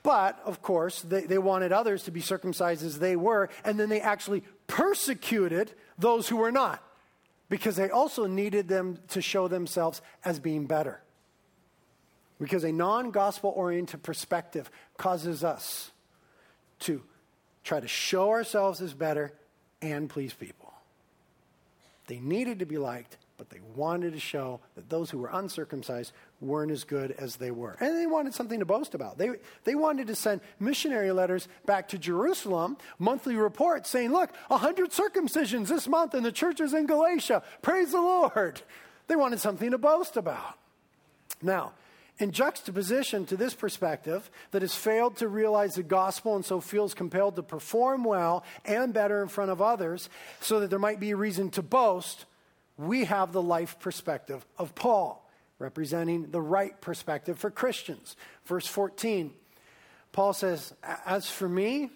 But, 0.05 0.41
of 0.45 0.63
course, 0.63 1.03
they, 1.03 1.23
they 1.23 1.39
wanted 1.39 1.73
others 1.73 2.05
to 2.05 2.11
be 2.11 2.21
circumcised 2.21 2.85
as 2.85 2.99
they 2.99 3.17
were, 3.17 3.51
and 3.65 3.79
then 3.79 3.89
they 3.89 4.01
actually 4.01 4.43
persecuted 4.69 5.73
those 5.99 6.29
who 6.29 6.37
were 6.37 6.53
not 6.53 6.81
because 7.49 7.75
they 7.75 7.91
also 7.91 8.27
needed 8.27 8.69
them 8.69 8.99
to 9.09 9.21
show 9.21 9.49
themselves 9.49 10.01
as 10.25 10.39
being 10.39 10.67
better. 10.67 11.01
Because 12.41 12.63
a 12.63 12.71
non 12.71 13.11
gospel 13.11 13.53
oriented 13.57 14.05
perspective 14.05 14.71
causes 14.97 15.43
us 15.43 15.91
to 16.81 17.03
try 17.65 17.81
to 17.81 17.89
show 17.89 18.31
ourselves 18.31 18.81
as 18.81 18.95
better 18.95 19.33
and 19.83 20.09
please 20.09 20.33
people. 20.33 20.73
They 22.07 22.21
needed 22.21 22.61
to 22.61 22.67
be 22.67 22.79
liked, 22.79 23.17
but 23.39 23.49
they 23.51 23.61
wanted 23.77 24.13
to 24.13 24.21
show 24.21 24.61
that 24.75 24.91
those 24.91 25.11
who 25.11 25.19
were 25.19 25.31
uncircumcised 25.33 26.13
weren't 26.41 26.73
as 26.73 26.85
good 26.85 27.13
as 27.13 27.37
they 27.37 27.53
were. 27.53 27.77
And 27.81 27.97
they 27.97 28.07
wanted 28.07 28.35
something 28.35 28.59
to 28.59 28.67
boast 28.67 28.95
about. 28.95 29.17
They, 29.17 29.31
they 29.65 29.77
wanted 29.77 30.09
to 30.09 30.17
send 30.17 30.41
missionary 30.59 31.13
letters 31.13 31.47
back 31.65 31.89
to 31.89 31.99
Jerusalem, 31.99 32.77
monthly 32.99 33.37
reports 33.37 33.89
saying, 33.89 34.13
look, 34.13 34.35
100 34.49 34.91
circumcisions 34.91 35.69
this 35.69 35.87
month 35.87 36.15
in 36.15 36.25
the 36.25 36.33
churches 36.33 36.75
in 36.75 36.87
Galatia. 36.87 37.45
Praise 37.63 37.93
the 37.93 38.01
Lord. 38.01 38.61
They 39.07 39.17
wanted 39.17 39.41
something 39.41 39.71
to 39.71 39.79
boast 39.79 40.17
about. 40.17 40.59
Now, 41.41 41.73
in 42.19 42.33
juxtaposition 42.33 43.25
to 43.27 43.37
this 43.37 43.55
perspective 43.55 44.29
that 44.51 44.63
has 44.63 44.75
failed 44.75 45.17
to 45.19 45.29
realize 45.29 45.77
the 45.77 45.85
gospel 45.85 46.35
and 46.35 46.45
so 46.45 46.61
feels 46.61 46.93
compelled 46.93 47.37
to 47.37 47.43
perform 47.45 48.03
well 48.03 48.45
and 48.65 48.93
better 48.93 49.23
in 49.23 49.29
front 49.29 49.53
of 49.53 49.63
others 49.63 50.11
so 50.41 50.59
that 50.59 50.71
there 50.71 50.81
might 50.81 50.99
be 50.99 51.13
a 51.13 51.17
reason 51.17 51.51
to 51.51 51.63
boast, 51.63 52.25
we 52.79 53.05
have 53.05 53.33
the 53.33 53.43
life 53.43 53.79
perspective 53.81 54.47
of 54.57 54.75
Paul, 54.75 55.29
representing 55.59 56.31
the 56.31 56.41
right 56.41 56.81
perspective 56.81 57.39
for 57.39 57.51
Christians. 57.51 58.17
Verse 58.47 58.67
14, 58.67 59.33
Paul 60.13 60.33
says, 60.33 60.73
As 61.05 61.29
for 61.29 61.49
me, 61.49 61.91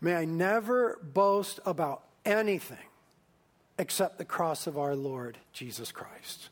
may 0.00 0.14
I 0.14 0.26
never 0.26 0.98
boast 1.02 1.58
about 1.64 2.02
anything 2.24 2.76
except 3.78 4.18
the 4.18 4.24
cross 4.24 4.66
of 4.66 4.78
our 4.78 4.94
Lord 4.94 5.38
Jesus 5.54 5.90
Christ. 5.90 6.50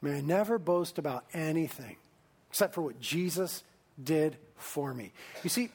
May 0.00 0.18
I 0.18 0.20
never 0.20 0.58
boast 0.58 0.98
about 0.98 1.24
anything 1.34 1.96
except 2.48 2.74
for 2.74 2.82
what 2.82 3.00
Jesus 3.00 3.64
did 4.02 4.36
for 4.54 4.94
me. 4.94 5.12
You 5.42 5.50
see, 5.50 5.70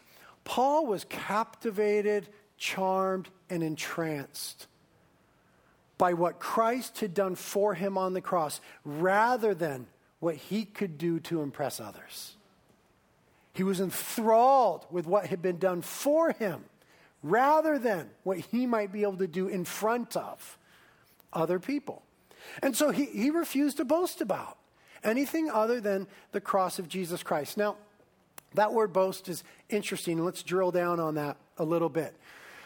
Paul 0.46 0.86
was 0.86 1.04
captivated, 1.06 2.30
charmed, 2.58 3.30
and 3.50 3.62
entranced 3.62 4.68
by 6.02 6.14
what 6.14 6.40
Christ 6.40 7.02
had 7.02 7.14
done 7.14 7.36
for 7.36 7.76
him 7.76 7.96
on 7.96 8.14
the 8.14 8.22
cross 8.22 8.60
rather 8.84 9.54
than 9.54 9.86
what 10.20 10.34
he 10.34 10.66
could 10.66 10.98
do 10.98 11.20
to 11.20 11.44
impress 11.44 11.80
others. 11.80 12.36
He 13.54 13.62
was 13.62 13.80
enthralled 13.80 14.88
with 14.90 15.06
what 15.06 15.28
had 15.28 15.44
been 15.44 15.60
done 15.60 15.84
for 15.84 16.32
him 16.32 16.66
rather 17.22 17.78
than 17.78 18.10
what 18.24 18.40
he 18.40 18.66
might 18.66 18.92
be 18.92 19.04
able 19.04 19.18
to 19.18 19.28
do 19.28 19.48
in 19.48 19.64
front 19.64 20.18
of 20.18 20.58
other 21.34 21.60
people. 21.60 22.02
And 22.64 22.76
so 22.76 22.90
he, 22.90 23.06
he 23.06 23.30
refused 23.30 23.78
to 23.78 23.86
boast 23.86 24.22
about 24.22 24.58
anything 25.04 25.52
other 25.52 25.80
than 25.80 26.08
the 26.32 26.42
cross 26.42 26.80
of 26.80 26.90
Jesus 26.90 27.22
Christ. 27.22 27.58
Now, 27.58 27.76
that 28.56 28.74
word 28.74 28.92
boast 28.92 29.30
is 29.30 29.44
interesting. 29.70 30.26
Let's 30.26 30.42
drill 30.42 30.72
down 30.72 31.00
on 31.00 31.14
that 31.14 31.38
a 31.60 31.64
little 31.64 31.90
bit. 31.90 32.16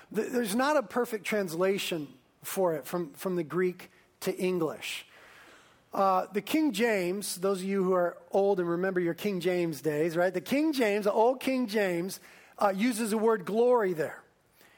There's 0.10 0.56
not 0.56 0.78
a 0.78 0.84
perfect 0.84 1.26
translation 1.26 2.08
for 2.46 2.74
it 2.76 2.86
from, 2.86 3.12
from 3.14 3.36
the 3.36 3.44
Greek 3.44 3.90
to 4.22 4.36
English. 4.36 5.06
Uh, 5.94 6.26
the 6.34 6.42
King 6.42 6.74
James, 6.74 7.38
those 7.38 7.60
of 7.60 7.66
you 7.66 7.84
who 7.84 7.94
are 7.94 8.18
old 8.32 8.60
and 8.60 8.70
remember 8.70 9.00
your 9.00 9.14
King 9.14 9.40
James 9.40 9.82
days, 9.82 10.18
right? 10.18 10.34
The 10.34 10.42
King 10.42 10.74
James, 10.74 11.06
the 11.06 11.12
old 11.14 11.40
King 11.40 11.68
James, 11.68 12.20
uh, 12.58 12.74
uses 12.76 13.12
the 13.12 13.18
word 13.18 13.46
glory 13.46 13.94
there. 13.94 14.22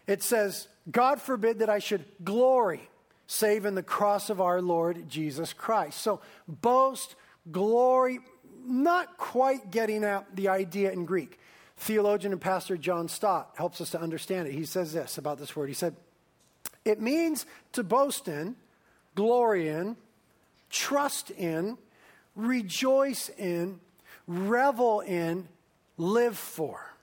It 0.06 0.22
says, 0.22 0.68
God 0.90 1.20
forbid 1.20 1.60
that 1.60 1.70
I 1.70 1.80
should 1.80 2.06
glory 2.24 2.88
save 3.26 3.66
in 3.66 3.76
the 3.76 3.84
cross 3.84 4.30
of 4.30 4.40
our 4.40 4.62
Lord 4.62 5.10
Jesus 5.10 5.54
Christ. 5.54 6.00
So, 6.02 6.22
boast, 6.48 7.16
glory, 7.52 8.20
not 8.66 9.18
quite 9.18 9.72
getting 9.72 10.04
at 10.04 10.36
the 10.36 10.50
idea 10.50 10.92
in 10.92 11.06
Greek. 11.06 11.40
Theologian 11.78 12.32
and 12.32 12.42
pastor 12.42 12.78
John 12.78 13.08
Stott 13.08 13.52
helps 13.56 13.82
us 13.82 13.92
to 13.92 14.02
understand 14.02 14.48
it. 14.48 14.54
He 14.54 14.66
says 14.66 14.94
this 14.94 15.18
about 15.18 15.38
this 15.38 15.56
word. 15.56 15.68
He 15.68 15.76
said, 15.76 15.96
it 16.88 17.02
means 17.02 17.46
to 17.74 17.84
boast 17.84 18.28
in, 18.28 18.56
glory 19.14 19.68
in, 19.68 19.98
trust 20.70 21.32
in, 21.32 21.78
rejoice 22.36 23.30
in, 23.38 23.80
revel 24.26 25.02
in, 25.02 25.48
live 25.98 26.38
for. 26.38 26.94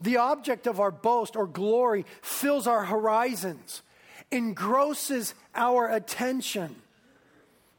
The 0.00 0.16
object 0.16 0.66
of 0.66 0.80
our 0.80 0.90
boast 0.90 1.36
or 1.36 1.46
glory 1.46 2.06
fills 2.22 2.66
our 2.66 2.84
horizons, 2.84 3.82
engrosses 4.32 5.34
our 5.54 5.90
attention, 5.90 6.76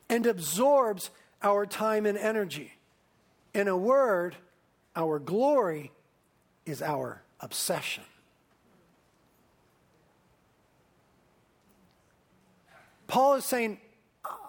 and 0.07 0.27
absorbs 0.27 1.09
our 1.41 1.65
time 1.65 2.05
and 2.05 2.17
energy. 2.17 2.73
In 3.55 3.67
a 3.67 3.77
word, 3.77 4.35
our 4.95 5.17
glory 5.17 5.91
is 6.65 6.81
our 6.83 7.23
obsession. 7.39 8.03
Paul 13.07 13.35
is 13.35 13.45
saying, 13.45 13.79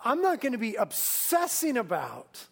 I'm 0.04 0.22
not 0.22 0.40
going 0.40 0.52
to 0.52 0.58
be 0.58 0.74
obsessing 0.76 1.76
about, 1.76 2.46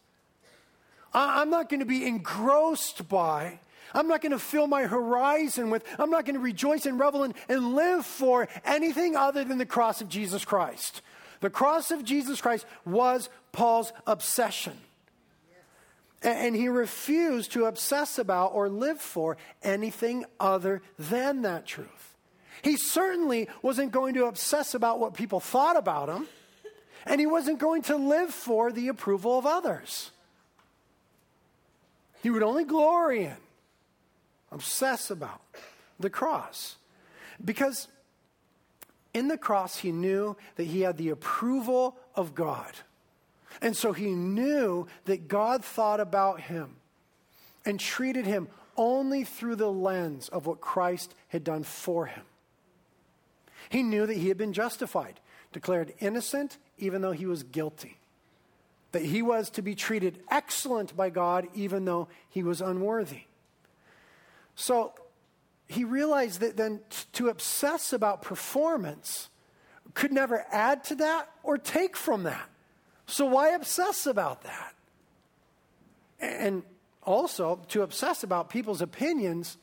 I'm 1.12 1.50
not 1.50 1.68
going 1.68 1.80
to 1.80 1.86
be 1.86 2.06
engrossed 2.06 3.08
by, 3.08 3.60
I'm 3.94 4.08
not 4.08 4.20
going 4.20 4.32
to 4.32 4.38
fill 4.38 4.66
my 4.66 4.82
horizon 4.82 5.70
with, 5.70 5.84
I'm 5.98 6.10
not 6.10 6.24
going 6.24 6.34
to 6.34 6.40
rejoice 6.40 6.84
and 6.84 6.98
revel 6.98 7.24
in, 7.24 7.34
and 7.48 7.74
live 7.74 8.04
for 8.04 8.48
anything 8.64 9.14
other 9.14 9.44
than 9.44 9.58
the 9.58 9.66
cross 9.66 10.00
of 10.00 10.08
Jesus 10.08 10.44
Christ. 10.44 11.00
The 11.40 11.50
cross 11.50 11.90
of 11.90 12.04
Jesus 12.04 12.40
Christ 12.40 12.66
was 12.84 13.28
Paul's 13.52 13.92
obsession. 14.06 14.72
And 16.22 16.56
he 16.56 16.68
refused 16.68 17.52
to 17.52 17.66
obsess 17.66 18.18
about 18.18 18.54
or 18.54 18.70
live 18.70 18.98
for 18.98 19.36
anything 19.62 20.24
other 20.40 20.80
than 20.98 21.42
that 21.42 21.66
truth. 21.66 22.13
He 22.62 22.76
certainly 22.76 23.48
wasn't 23.62 23.92
going 23.92 24.14
to 24.14 24.26
obsess 24.26 24.74
about 24.74 25.00
what 25.00 25.14
people 25.14 25.40
thought 25.40 25.76
about 25.76 26.08
him, 26.08 26.26
and 27.06 27.20
he 27.20 27.26
wasn't 27.26 27.58
going 27.58 27.82
to 27.82 27.96
live 27.96 28.32
for 28.32 28.72
the 28.72 28.88
approval 28.88 29.38
of 29.38 29.46
others. 29.46 30.10
He 32.22 32.30
would 32.30 32.42
only 32.42 32.64
glory 32.64 33.24
in, 33.24 33.36
obsess 34.50 35.10
about 35.10 35.42
the 36.00 36.08
cross. 36.08 36.76
Because 37.44 37.88
in 39.12 39.28
the 39.28 39.36
cross, 39.36 39.78
he 39.78 39.92
knew 39.92 40.36
that 40.56 40.64
he 40.64 40.80
had 40.80 40.96
the 40.96 41.10
approval 41.10 41.96
of 42.14 42.34
God. 42.34 42.72
And 43.60 43.76
so 43.76 43.92
he 43.92 44.10
knew 44.10 44.86
that 45.04 45.28
God 45.28 45.64
thought 45.64 46.00
about 46.00 46.40
him 46.40 46.76
and 47.64 47.78
treated 47.78 48.26
him 48.26 48.48
only 48.76 49.24
through 49.24 49.56
the 49.56 49.70
lens 49.70 50.28
of 50.28 50.46
what 50.46 50.60
Christ 50.60 51.14
had 51.28 51.44
done 51.44 51.62
for 51.62 52.06
him. 52.06 52.24
He 53.68 53.83
knew 53.83 54.07
that 54.07 54.16
he 54.16 54.29
had 54.29 54.37
been 54.37 54.53
justified, 54.53 55.20
declared 55.53 55.92
innocent, 56.00 56.59
even 56.79 57.03
though 57.03 57.12
he 57.12 57.27
was 57.27 57.42
guilty. 57.42 57.98
That 58.92 59.03
he 59.03 59.22
was 59.22 59.50
to 59.50 59.62
be 59.62 59.74
treated 59.74 60.20
excellent 60.31 60.96
by 60.96 61.11
God, 61.11 61.48
even 61.55 61.85
though 61.85 62.09
he 62.29 62.42
was 62.42 62.61
unworthy. 62.61 63.22
So 64.55 64.94
he 65.66 65.85
realized 65.85 66.40
that 66.40 66.57
then 66.57 66.81
to 67.12 67.29
obsess 67.29 67.92
about 67.92 68.22
performance 68.22 69.29
could 69.94 70.12
never 70.12 70.44
add 70.50 70.85
to 70.85 70.94
that 70.96 71.31
or 71.42 71.59
take 71.59 71.96
from 71.96 72.24
that. 72.24 72.48
So 73.07 73.27
why 73.27 73.50
obsess 73.50 74.07
about 74.07 74.42
that? 74.42 74.74
And 76.20 76.62
also, 77.03 77.61
to 77.68 77.83
obsess 77.83 78.22
about 78.22 78.48
people's 78.48 78.81
opinions 78.81 79.59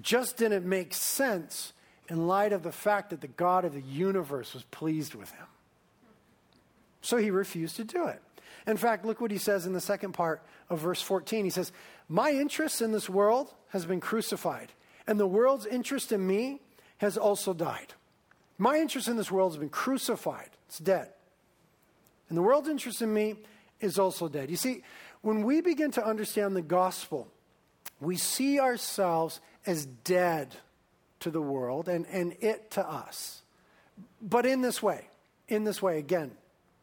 just 0.00 0.36
didn't 0.38 0.64
make 0.64 0.94
sense 0.94 1.72
in 2.12 2.26
light 2.26 2.52
of 2.52 2.62
the 2.62 2.70
fact 2.70 3.08
that 3.08 3.22
the 3.22 3.26
God 3.26 3.64
of 3.64 3.72
the 3.72 3.80
universe 3.80 4.52
was 4.52 4.64
pleased 4.64 5.14
with 5.14 5.30
him. 5.30 5.46
So 7.00 7.16
he 7.16 7.30
refused 7.30 7.76
to 7.76 7.84
do 7.84 8.06
it. 8.06 8.20
In 8.66 8.76
fact, 8.76 9.06
look 9.06 9.18
what 9.18 9.30
he 9.30 9.38
says 9.38 9.64
in 9.64 9.72
the 9.72 9.80
second 9.80 10.12
part 10.12 10.42
of 10.68 10.80
verse 10.80 11.00
14. 11.00 11.42
He 11.42 11.50
says, 11.50 11.72
My 12.10 12.30
interest 12.30 12.82
in 12.82 12.92
this 12.92 13.08
world 13.08 13.54
has 13.68 13.86
been 13.86 13.98
crucified, 13.98 14.72
and 15.06 15.18
the 15.18 15.26
world's 15.26 15.64
interest 15.64 16.12
in 16.12 16.26
me 16.26 16.60
has 16.98 17.16
also 17.16 17.54
died. 17.54 17.94
My 18.58 18.76
interest 18.76 19.08
in 19.08 19.16
this 19.16 19.32
world 19.32 19.52
has 19.52 19.58
been 19.58 19.70
crucified, 19.70 20.50
it's 20.68 20.78
dead. 20.78 21.08
And 22.28 22.36
the 22.36 22.42
world's 22.42 22.68
interest 22.68 23.00
in 23.00 23.12
me 23.12 23.36
is 23.80 23.98
also 23.98 24.28
dead. 24.28 24.50
You 24.50 24.58
see, 24.58 24.82
when 25.22 25.44
we 25.44 25.62
begin 25.62 25.90
to 25.92 26.06
understand 26.06 26.56
the 26.56 26.60
gospel, 26.60 27.28
we 28.00 28.18
see 28.18 28.60
ourselves 28.60 29.40
as 29.64 29.86
dead 29.86 30.54
to 31.22 31.30
the 31.30 31.42
world 31.42 31.88
and, 31.88 32.06
and 32.10 32.36
it 32.40 32.70
to 32.72 32.88
us. 32.88 33.42
But 34.20 34.46
in 34.46 34.60
this 34.60 34.82
way, 34.82 35.06
in 35.48 35.64
this 35.64 35.82
way, 35.82 35.98
again, 35.98 36.32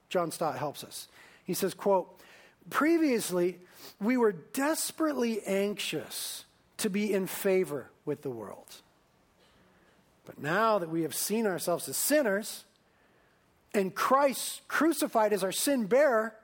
John 0.10 0.32
Stott 0.32 0.58
helps 0.58 0.84
us. 0.84 1.08
He 1.46 1.54
says, 1.54 1.74
quote, 1.74 2.20
previously 2.70 3.58
we 4.00 4.18
were 4.18 4.32
desperately 4.32 5.42
anxious 5.46 6.46
to 6.78 6.90
be 6.90 7.14
in 7.14 7.28
favor 7.28 7.90
with 8.06 8.22
the 8.22 8.30
world. 8.30 8.82
But 10.26 10.42
now 10.42 10.80
that 10.80 10.90
we 10.90 11.02
have 11.02 11.16
seen 11.16 11.48
ourselves 11.48 11.90
as 11.90 11.98
sinners, 11.98 12.64
and 13.74 13.94
Christ 13.94 14.62
crucified 14.68 15.34
as 15.34 15.44
our 15.44 15.52
sin 15.52 15.86
bearer, 15.86 16.36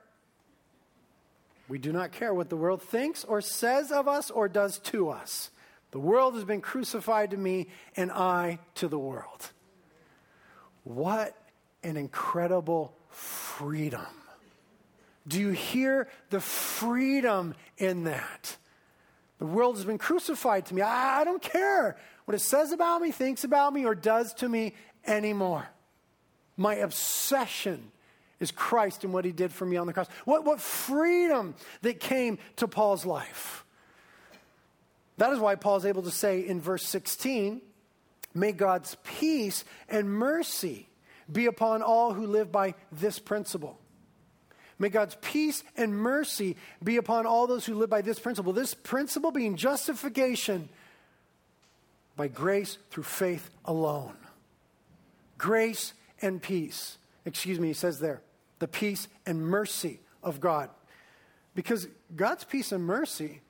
we 1.68 1.78
do 1.78 1.92
not 1.92 2.12
care 2.12 2.34
what 2.34 2.48
the 2.48 2.56
world 2.56 2.82
thinks 2.82 3.24
or 3.24 3.40
says 3.40 3.90
of 3.90 4.06
us 4.06 4.30
or 4.30 4.48
does 4.48 4.78
to 4.78 5.08
us. 5.08 5.50
The 5.90 5.98
world 6.00 6.34
has 6.34 6.44
been 6.44 6.60
crucified 6.60 7.30
to 7.30 7.36
me, 7.36 7.68
and 7.96 8.10
I 8.10 8.58
to 8.76 8.88
the 8.88 8.98
world. 8.98 9.50
What 10.84 11.36
an 11.82 11.96
incredible 11.96 12.94
freedom. 13.08 14.06
Do 15.26 15.40
you 15.40 15.50
hear 15.50 16.08
the 16.30 16.40
freedom 16.40 17.54
in 17.78 18.04
that? 18.04 18.56
The 19.38 19.46
world 19.46 19.76
has 19.76 19.84
been 19.84 19.98
crucified 19.98 20.66
to 20.66 20.74
me. 20.74 20.82
I, 20.82 21.24
don't 21.24 21.42
care 21.42 21.96
what 22.24 22.34
it 22.34 22.40
says 22.40 22.72
about 22.72 23.02
me, 23.02 23.10
thinks 23.10 23.44
about 23.44 23.72
me, 23.72 23.84
or 23.84 23.94
does 23.94 24.32
to 24.34 24.48
me 24.48 24.74
anymore. 25.06 25.68
My 26.56 26.76
obsession 26.76 27.90
is 28.40 28.50
Christ 28.50 29.04
and 29.04 29.12
what 29.12 29.24
he 29.24 29.32
did 29.32 29.52
for 29.52 29.66
me 29.66 29.76
on 29.76 29.86
the 29.86 29.92
cross. 29.92 30.08
What, 30.24 30.44
what 30.44 30.60
freedom 30.60 31.54
that 31.82 32.00
came 32.00 32.38
to 32.56 32.68
Paul's 32.68 33.04
life. 33.04 33.65
That 35.18 35.32
is 35.32 35.38
why 35.38 35.54
Paul 35.54 35.76
is 35.76 35.86
able 35.86 36.02
to 36.02 36.10
say 36.10 36.46
in 36.46 36.60
verse 36.60 36.84
16, 36.84 37.62
May 38.34 38.52
God's 38.52 38.96
peace 39.02 39.64
and 39.88 40.10
mercy 40.10 40.88
be 41.30 41.46
upon 41.46 41.82
all 41.82 42.12
who 42.12 42.26
live 42.26 42.52
by 42.52 42.74
this 42.92 43.18
principle. 43.18 43.78
May 44.78 44.90
God's 44.90 45.16
peace 45.22 45.64
and 45.76 45.94
mercy 45.94 46.56
be 46.84 46.98
upon 46.98 47.24
all 47.24 47.46
those 47.46 47.64
who 47.64 47.74
live 47.74 47.88
by 47.88 48.02
this 48.02 48.18
principle. 48.18 48.52
This 48.52 48.74
principle 48.74 49.30
being 49.30 49.56
justification 49.56 50.68
by 52.14 52.28
grace 52.28 52.76
through 52.90 53.04
faith 53.04 53.48
alone. 53.64 54.16
Grace 55.38 55.94
and 56.20 56.42
peace. 56.42 56.98
Excuse 57.24 57.58
me, 57.58 57.68
he 57.68 57.74
says 57.74 58.00
there, 58.00 58.20
the 58.58 58.68
peace 58.68 59.08
and 59.24 59.40
mercy 59.40 59.98
of 60.22 60.40
God. 60.40 60.68
Because 61.54 61.88
God's 62.14 62.44
peace 62.44 62.70
and 62.70 62.84
mercy 62.84 63.40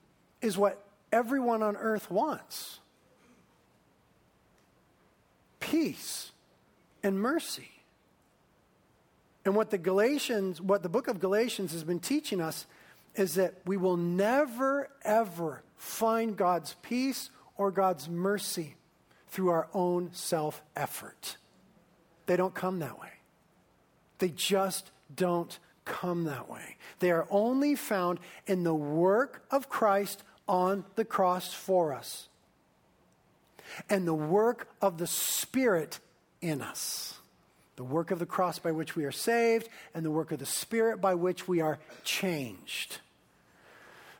is 0.40 0.56
what 0.56 0.85
everyone 1.12 1.62
on 1.62 1.76
earth 1.76 2.10
wants 2.10 2.80
peace 5.60 6.32
and 7.02 7.20
mercy. 7.20 7.70
And 9.44 9.54
what 9.54 9.70
the 9.70 9.78
Galatians, 9.78 10.60
what 10.60 10.82
the 10.82 10.88
book 10.88 11.08
of 11.08 11.20
Galatians 11.20 11.72
has 11.72 11.84
been 11.84 12.00
teaching 12.00 12.40
us 12.40 12.66
is 13.14 13.34
that 13.34 13.54
we 13.64 13.76
will 13.76 13.96
never, 13.96 14.88
ever 15.04 15.62
find 15.76 16.36
God's 16.36 16.74
peace 16.82 17.30
or 17.56 17.70
God's 17.70 18.08
mercy 18.08 18.76
through 19.28 19.50
our 19.50 19.68
own 19.72 20.10
self 20.12 20.62
effort. 20.74 21.36
They 22.26 22.36
don't 22.36 22.54
come 22.54 22.80
that 22.80 22.98
way. 22.98 23.10
They 24.18 24.30
just 24.30 24.90
don't 25.14 25.58
come 25.84 26.24
that 26.24 26.50
way. 26.50 26.76
They 26.98 27.10
are 27.10 27.26
only 27.30 27.76
found 27.76 28.18
in 28.46 28.64
the 28.64 28.74
work 28.74 29.44
of 29.50 29.68
Christ 29.68 30.24
on 30.48 30.84
the 30.94 31.04
cross 31.04 31.52
for 31.52 31.92
us 31.92 32.28
and 33.88 34.06
the 34.06 34.14
work 34.14 34.68
of 34.80 34.98
the 34.98 35.06
Spirit 35.06 35.98
in 36.40 36.62
us. 36.62 37.18
The 37.76 37.84
work 37.84 38.10
of 38.10 38.18
the 38.18 38.26
cross 38.26 38.58
by 38.58 38.72
which 38.72 38.96
we 38.96 39.04
are 39.04 39.12
saved, 39.12 39.68
and 39.94 40.04
the 40.04 40.10
work 40.10 40.32
of 40.32 40.38
the 40.38 40.46
Spirit 40.46 41.00
by 41.00 41.14
which 41.14 41.46
we 41.46 41.60
are 41.60 41.78
changed. 42.04 42.98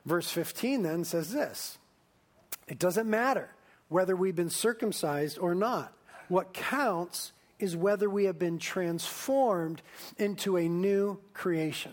Verse 0.05 0.31
15 0.31 0.83
then 0.83 1.05
says 1.05 1.33
this 1.33 1.79
It 2.69 2.79
doesn't 2.79 3.09
matter 3.09 3.51
whether 3.89 4.15
we've 4.15 4.37
been 4.37 4.51
circumcised 4.51 5.39
or 5.39 5.55
not. 5.55 5.93
What 6.29 6.53
counts 6.53 7.33
is 7.59 7.77
whether 7.77 8.11
we 8.11 8.25
have 8.25 8.39
been 8.39 8.59
transformed 8.59 9.81
into 10.19 10.57
a 10.57 10.69
new 10.69 11.19
creation. 11.33 11.93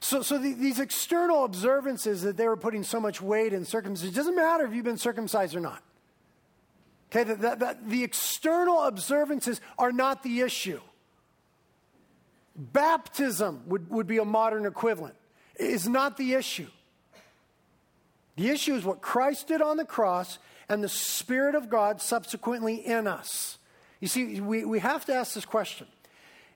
So, 0.00 0.22
so 0.22 0.38
the, 0.38 0.52
these 0.52 0.78
external 0.78 1.44
observances 1.44 2.22
that 2.22 2.36
they 2.36 2.46
were 2.46 2.56
putting 2.56 2.82
so 2.82 3.00
much 3.00 3.20
weight 3.20 3.52
in 3.52 3.64
circumcision, 3.64 4.12
it 4.12 4.16
doesn't 4.16 4.36
matter 4.36 4.64
if 4.64 4.72
you've 4.72 4.84
been 4.84 4.98
circumcised 4.98 5.54
or 5.56 5.60
not. 5.60 5.82
Okay, 7.10 7.24
the, 7.24 7.34
the, 7.34 7.76
the 7.86 8.04
external 8.04 8.82
observances 8.82 9.60
are 9.78 9.92
not 9.92 10.22
the 10.22 10.40
issue. 10.40 10.80
Baptism 12.54 13.62
would, 13.66 13.88
would 13.90 14.06
be 14.06 14.18
a 14.18 14.24
modern 14.24 14.66
equivalent, 14.66 15.14
is 15.58 15.88
not 15.88 16.16
the 16.16 16.34
issue. 16.34 16.66
The 18.36 18.50
issue 18.50 18.74
is 18.74 18.84
what 18.84 19.00
Christ 19.00 19.48
did 19.48 19.62
on 19.62 19.78
the 19.78 19.84
cross 19.84 20.38
and 20.68 20.84
the 20.84 20.88
Spirit 20.88 21.54
of 21.54 21.70
God 21.70 22.00
subsequently 22.00 22.76
in 22.76 23.06
us. 23.06 23.58
You 24.00 24.08
see, 24.08 24.40
we, 24.40 24.64
we 24.64 24.78
have 24.80 25.04
to 25.06 25.14
ask 25.14 25.34
this 25.34 25.44
question 25.44 25.86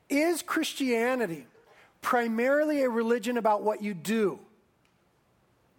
Is 0.09 0.43
Christianity 0.43 1.47
primarily 2.03 2.83
a 2.83 2.91
religion 2.91 3.39
about 3.39 3.63
what 3.63 3.83
you 3.83 3.95
do? 3.95 4.39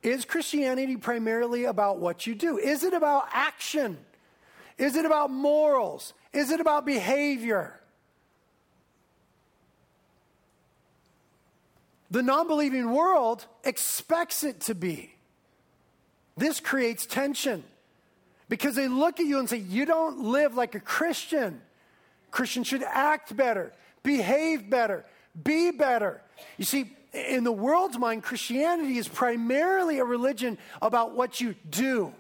Is 0.02 0.26
Christianity 0.26 0.98
primarily 0.98 1.66
about 1.66 2.00
what 2.00 2.26
you 2.26 2.34
do? 2.36 2.58
Is 2.58 2.84
it 2.84 2.94
about 2.94 3.28
action? 3.32 3.98
Is 4.78 4.96
it 4.96 5.06
about 5.06 5.30
morals? 5.30 6.14
Is 6.34 6.50
it 6.50 6.60
about 6.60 6.86
behavior? 6.86 7.80
The 12.12 12.22
non 12.22 12.48
believing 12.48 12.92
world 12.92 13.46
expects 13.64 14.44
it 14.44 14.62
to 14.62 14.76
be. 14.76 15.16
This 16.36 16.60
creates 16.60 17.06
tension 17.06 17.64
because 18.50 18.76
they 18.76 18.88
look 18.88 19.20
at 19.20 19.26
you 19.26 19.40
and 19.40 19.50
say, 19.50 19.58
You 19.58 19.86
don't 19.86 20.20
live 20.20 20.56
like 20.56 20.76
a 20.76 20.80
Christian. 20.80 21.62
Christians 22.30 22.68
should 22.68 22.84
act 22.84 23.36
better, 23.36 23.74
behave 24.02 24.70
better, 24.70 25.06
be 25.42 25.72
better. 25.72 26.22
You 26.58 26.66
see, 26.66 26.96
in 27.14 27.44
the 27.44 27.52
world's 27.52 27.98
mind, 27.98 28.24
Christianity 28.24 28.98
is 28.98 29.08
primarily 29.08 30.00
a 30.00 30.06
religion 30.06 30.58
about 30.82 31.16
what 31.16 31.40
you 31.40 31.56
do. 31.70 32.14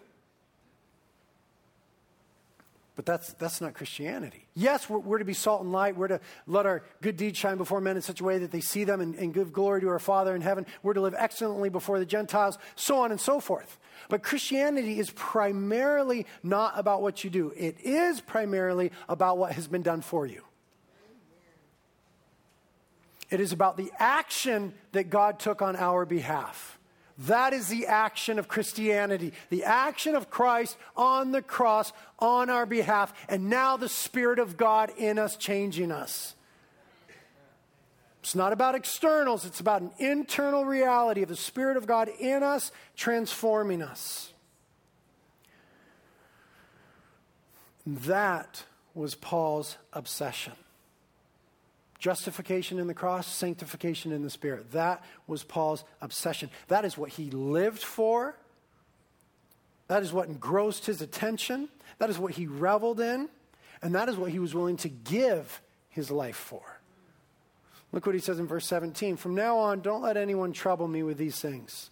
But 2.96 3.08
that's, 3.08 3.34
that's 3.34 3.60
not 3.60 3.74
Christianity. 3.74 4.46
Yes, 4.54 4.88
we're, 4.88 5.00
we're, 5.00 5.18
to 5.18 5.26
be 5.26 5.34
salt 5.34 5.64
and 5.64 5.72
light. 5.72 5.98
We're 5.98 6.10
to 6.10 6.20
let 6.46 6.68
our 6.68 6.84
good 7.02 7.18
deeds 7.18 7.40
shine 7.40 7.58
before 7.58 7.82
men 7.82 7.96
in 7.96 8.04
such 8.04 8.22
a 8.22 8.24
way 8.24 8.38
that 8.38 8.52
they 8.52 8.62
see 8.62 8.84
them 8.84 9.02
and, 9.02 9.16
and 9.16 9.34
give 9.34 9.52
glory 9.52 9.82
to 9.82 9.90
our 9.90 9.98
Father 9.98 10.36
in 10.36 10.42
heaven. 10.42 10.68
We're 10.84 10.94
to 10.94 11.02
live 11.02 11.16
excellently 11.18 11.70
before 11.70 11.98
the 11.98 12.06
Gentiles, 12.06 12.60
so 12.76 13.00
on 13.00 13.10
and 13.10 13.20
so 13.20 13.40
forth. 13.40 13.80
But 14.10 14.22
Christianity 14.22 15.00
is 15.00 15.10
primarily 15.12 16.28
not 16.44 16.78
about 16.78 17.02
what 17.02 17.24
you 17.24 17.32
do, 17.32 17.52
it 17.56 17.80
is 17.82 18.22
primarily 18.22 18.92
about 19.10 19.40
what 19.40 19.54
has 19.54 19.68
been 19.68 19.82
done 19.82 20.02
for 20.02 20.28
you. 20.28 20.44
It 23.34 23.40
is 23.40 23.52
about 23.52 23.78
the 23.78 23.92
action 23.98 24.76
that 24.92 25.10
God 25.10 25.40
took 25.40 25.64
on 25.64 25.76
our 25.76 26.06
behalf. 26.06 26.78
That 27.18 27.52
is 27.52 27.68
the 27.68 27.88
action 27.88 28.38
of 28.38 28.48
Christianity, 28.48 29.34
the 29.50 29.64
action 29.64 30.14
of 30.16 30.30
Christ 30.30 30.78
on 30.96 31.32
the 31.32 31.42
cross 31.42 31.94
on 32.20 32.52
our 32.52 32.68
behalf, 32.68 33.12
and 33.28 33.50
now 33.50 33.76
the 33.76 33.90
Spirit 33.90 34.38
of 34.38 34.56
God 34.56 34.92
in 35.00 35.18
us 35.18 35.36
changing 35.36 35.92
us. 35.92 36.36
It's 38.22 38.36
not 38.36 38.54
about 38.54 38.76
externals, 38.76 39.46
it's 39.46 39.60
about 39.60 39.82
an 39.82 39.94
internal 39.98 40.64
reality 40.64 41.24
of 41.24 41.30
the 41.30 41.36
Spirit 41.36 41.76
of 41.76 41.88
God 41.88 42.10
in 42.20 42.44
us 42.44 42.72
transforming 42.96 43.82
us. 43.82 44.32
That 47.88 48.64
was 48.94 49.16
Paul's 49.16 49.78
obsession. 49.92 50.54
Justification 52.04 52.80
in 52.80 52.88
the 52.88 52.94
cross, 52.94 53.26
sanctification 53.26 54.12
in 54.12 54.24
the 54.24 54.30
Spirit. 54.30 54.74
That 54.74 55.02
was 55.26 55.46
Paul's 55.46 55.86
obsession. 56.02 56.50
That 56.68 56.84
is 56.84 56.98
what 56.98 57.12
he 57.12 57.32
lived 57.32 57.82
for. 57.82 58.36
That 59.88 60.04
is 60.04 60.12
what 60.12 60.28
engrossed 60.28 60.86
his 60.86 61.02
attention. 61.02 61.70
That 62.00 62.10
is 62.10 62.20
what 62.20 62.34
he 62.34 62.46
reveled 62.46 63.00
in. 63.00 63.30
And 63.82 63.96
that 63.96 64.10
is 64.10 64.18
what 64.18 64.32
he 64.32 64.40
was 64.40 64.54
willing 64.54 64.76
to 64.78 64.90
give 64.90 65.62
his 65.88 66.12
life 66.12 66.36
for. 66.36 66.62
Look 67.94 68.06
what 68.06 68.16
he 68.16 68.20
says 68.20 68.38
in 68.38 68.48
verse 68.48 68.66
17 68.66 69.16
From 69.16 69.34
now 69.34 69.58
on, 69.58 69.80
don't 69.80 70.02
let 70.02 70.18
anyone 70.18 70.52
trouble 70.52 70.90
me 70.90 71.04
with 71.04 71.18
these 71.18 71.40
things. 71.40 71.90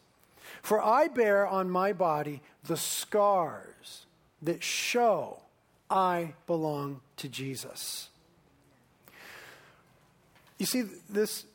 For 0.61 0.83
I 0.83 1.07
bear 1.07 1.47
on 1.47 1.69
my 1.69 1.93
body 1.93 2.41
the 2.65 2.75
scars 2.75 4.07
that 4.41 4.61
show 4.61 5.41
I 5.89 6.33
belong 6.47 6.99
to 7.15 7.29
Jesus. 7.29 8.09
You 10.61 10.67
see, 10.67 10.83
this, 11.09 11.45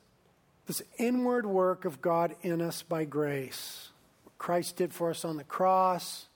this 0.66 0.82
inward 0.98 1.46
work 1.46 1.84
of 1.84 2.02
God 2.02 2.34
in 2.42 2.60
us 2.60 2.82
by 2.82 3.04
grace, 3.04 3.90
what 4.24 4.36
Christ 4.36 4.74
did 4.78 4.92
for 4.92 5.10
us 5.10 5.24
on 5.24 5.36
the 5.36 5.44
cross, 5.44 6.26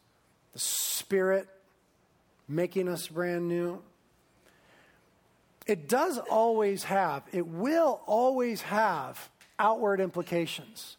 the 0.53 0.61
Spirit 0.61 1.49
making 2.47 2.87
us 2.87 3.09
brand 3.09 3.49
new, 3.49 3.83
it 5.67 5.89
does 5.89 6.19
always 6.31 6.85
have, 6.85 7.25
it 7.33 7.45
will 7.45 8.03
always 8.07 8.63
have 8.63 9.31
outward 9.59 9.99
implications. 9.99 10.97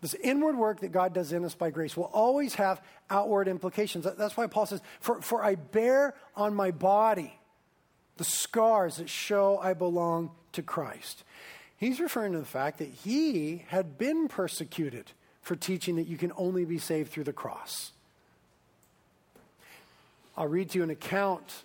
This 0.00 0.14
inward 0.14 0.56
work 0.56 0.80
that 0.80 0.90
God 0.90 1.14
does 1.14 1.32
in 1.32 1.44
us 1.44 1.54
by 1.54 1.70
grace 1.70 1.96
will 1.96 2.10
always 2.12 2.54
have 2.54 2.82
outward 3.08 3.46
implications. 3.46 4.04
That's 4.18 4.36
why 4.36 4.48
Paul 4.48 4.66
says, 4.66 4.82
For, 4.98 5.22
for 5.22 5.44
I 5.44 5.54
bear 5.54 6.16
on 6.34 6.52
my 6.52 6.72
body 6.72 7.39
the 8.20 8.24
scars 8.24 8.98
that 8.98 9.08
show 9.08 9.58
I 9.62 9.72
belong 9.72 10.30
to 10.52 10.60
Christ. 10.60 11.24
He's 11.78 12.00
referring 12.00 12.32
to 12.32 12.38
the 12.38 12.44
fact 12.44 12.76
that 12.76 12.88
he 12.88 13.64
had 13.68 13.96
been 13.96 14.28
persecuted 14.28 15.12
for 15.40 15.56
teaching 15.56 15.96
that 15.96 16.06
you 16.06 16.18
can 16.18 16.30
only 16.36 16.66
be 16.66 16.76
saved 16.76 17.10
through 17.10 17.24
the 17.24 17.32
cross. 17.32 17.92
I'll 20.36 20.48
read 20.48 20.68
to 20.68 20.78
you 20.78 20.84
an 20.84 20.90
account 20.90 21.64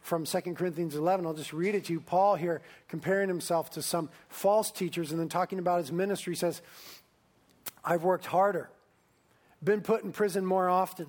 from 0.00 0.26
2 0.26 0.40
Corinthians 0.54 0.94
11. 0.94 1.26
I'll 1.26 1.34
just 1.34 1.52
read 1.52 1.74
it 1.74 1.86
to 1.86 1.92
you. 1.92 2.00
Paul 2.00 2.36
here 2.36 2.62
comparing 2.86 3.26
himself 3.26 3.70
to 3.70 3.82
some 3.82 4.10
false 4.28 4.70
teachers 4.70 5.10
and 5.10 5.18
then 5.18 5.28
talking 5.28 5.58
about 5.58 5.80
his 5.80 5.90
ministry 5.90 6.36
says, 6.36 6.62
I've 7.84 8.04
worked 8.04 8.26
harder, 8.26 8.70
been 9.60 9.80
put 9.80 10.04
in 10.04 10.12
prison 10.12 10.46
more 10.46 10.68
often 10.68 11.08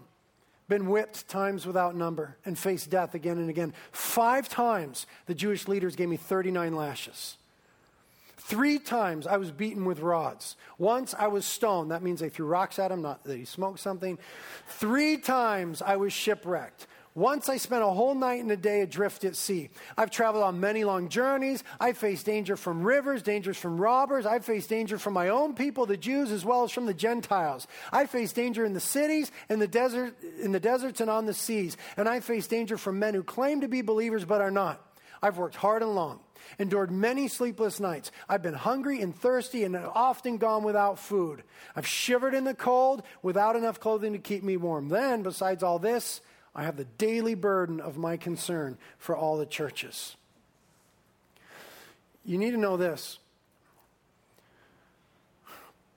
been 0.72 0.90
whipped 0.90 1.28
times 1.28 1.68
without 1.68 1.96
number, 1.96 2.38
and 2.46 2.58
faced 2.58 2.90
death 2.90 3.14
again 3.14 3.38
and 3.38 3.50
again. 3.50 3.74
Five 3.92 4.48
times 4.48 5.06
the 5.26 5.36
Jewish 5.36 5.68
leaders 5.68 5.98
gave 5.98 6.08
me 6.08 6.16
39 6.16 6.74
lashes. 6.74 7.36
Three 8.38 8.80
times 8.80 9.28
I 9.28 9.36
was 9.36 9.52
beaten 9.52 9.86
with 9.86 10.00
rods. 10.00 10.56
Once 10.78 11.14
I 11.18 11.28
was 11.28 11.46
stoned. 11.46 11.92
That 11.92 12.02
means 12.02 12.22
they 12.22 12.30
threw 12.30 12.48
rocks 12.48 12.80
at 12.80 12.90
him, 12.90 13.02
not 13.02 13.24
that 13.26 13.38
he 13.38 13.46
smoked 13.46 13.80
something. 13.80 14.18
Three 14.68 15.18
times 15.18 15.82
I 15.82 15.98
was 15.98 16.14
shipwrecked. 16.14 16.88
Once 17.14 17.50
I 17.50 17.58
spent 17.58 17.84
a 17.84 17.88
whole 17.88 18.16
night 18.16 18.42
and 18.42 18.52
a 18.52 18.58
day 18.58 18.82
adrift 18.82 19.26
at 19.26 19.36
sea. 19.36 19.70
I've 19.98 20.12
traveled 20.12 20.46
on 20.46 20.62
many 20.62 20.86
long 20.86 21.10
journeys. 21.10 21.62
I've 21.80 21.98
faced 21.98 22.26
danger 22.26 22.56
from 22.56 22.84
rivers, 22.84 23.22
dangers 23.22 23.58
from 23.58 23.80
robbers. 23.80 24.26
I've 24.26 24.46
faced 24.46 24.70
danger 24.70 24.98
from 24.98 25.14
my 25.14 25.28
own 25.28 25.54
people, 25.54 25.86
the 25.86 25.98
Jews, 25.98 26.32
as 26.32 26.46
well 26.46 26.64
as 26.64 26.72
from 26.72 26.86
the 26.86 26.94
Gentiles. 26.94 27.68
I 27.92 28.06
faced 28.06 28.36
danger 28.36 28.64
in 28.64 28.74
the 28.74 28.80
cities, 28.80 29.32
in 29.50 29.60
the 29.60 29.68
desert, 29.68 30.16
in 30.42 30.54
the 30.54 30.60
deserts, 30.60 31.02
and 31.02 31.10
on 31.10 31.26
the 31.26 31.34
seas. 31.34 31.76
And 31.98 32.08
I 32.08 32.22
faced 32.22 32.50
danger 32.50 32.78
from 32.78 33.00
men 33.00 33.14
who 33.14 33.24
claim 33.24 33.60
to 33.62 33.68
be 33.68 33.82
believers 33.82 34.24
but 34.24 34.42
are 34.42 34.52
not. 34.52 34.82
I've 35.22 35.38
worked 35.38 35.56
hard 35.56 35.84
and 35.84 35.94
long, 35.94 36.22
endured 36.58 36.92
many 36.92 37.28
sleepless 37.28 37.80
nights. 37.80 38.12
I've 38.28 38.42
been 38.42 38.56
hungry 38.56 39.02
and 39.02 39.16
thirsty 39.16 39.64
and 39.64 39.76
often 39.76 40.38
gone 40.38 40.64
without 40.64 40.98
food. 40.98 41.44
I've 41.76 41.86
shivered 41.86 42.34
in 42.34 42.44
the 42.46 42.56
cold 42.56 43.04
without 43.22 43.56
enough 43.56 43.80
clothing 43.80 44.14
to 44.14 44.20
keep 44.20 44.44
me 44.44 44.58
warm. 44.58 44.90
Then, 44.90 45.22
besides 45.22 45.62
all 45.62 45.78
this, 45.78 46.22
I 46.54 46.64
have 46.64 46.78
the 46.78 46.86
daily 46.86 47.36
burden 47.36 47.80
of 47.80 47.98
my 47.98 48.18
concern 48.18 48.78
for 48.98 49.16
all 49.16 49.38
the 49.38 49.46
churches. 49.46 50.16
You 52.26 52.38
need 52.38 52.52
to 52.52 52.58
know 52.58 52.78
this 52.78 53.20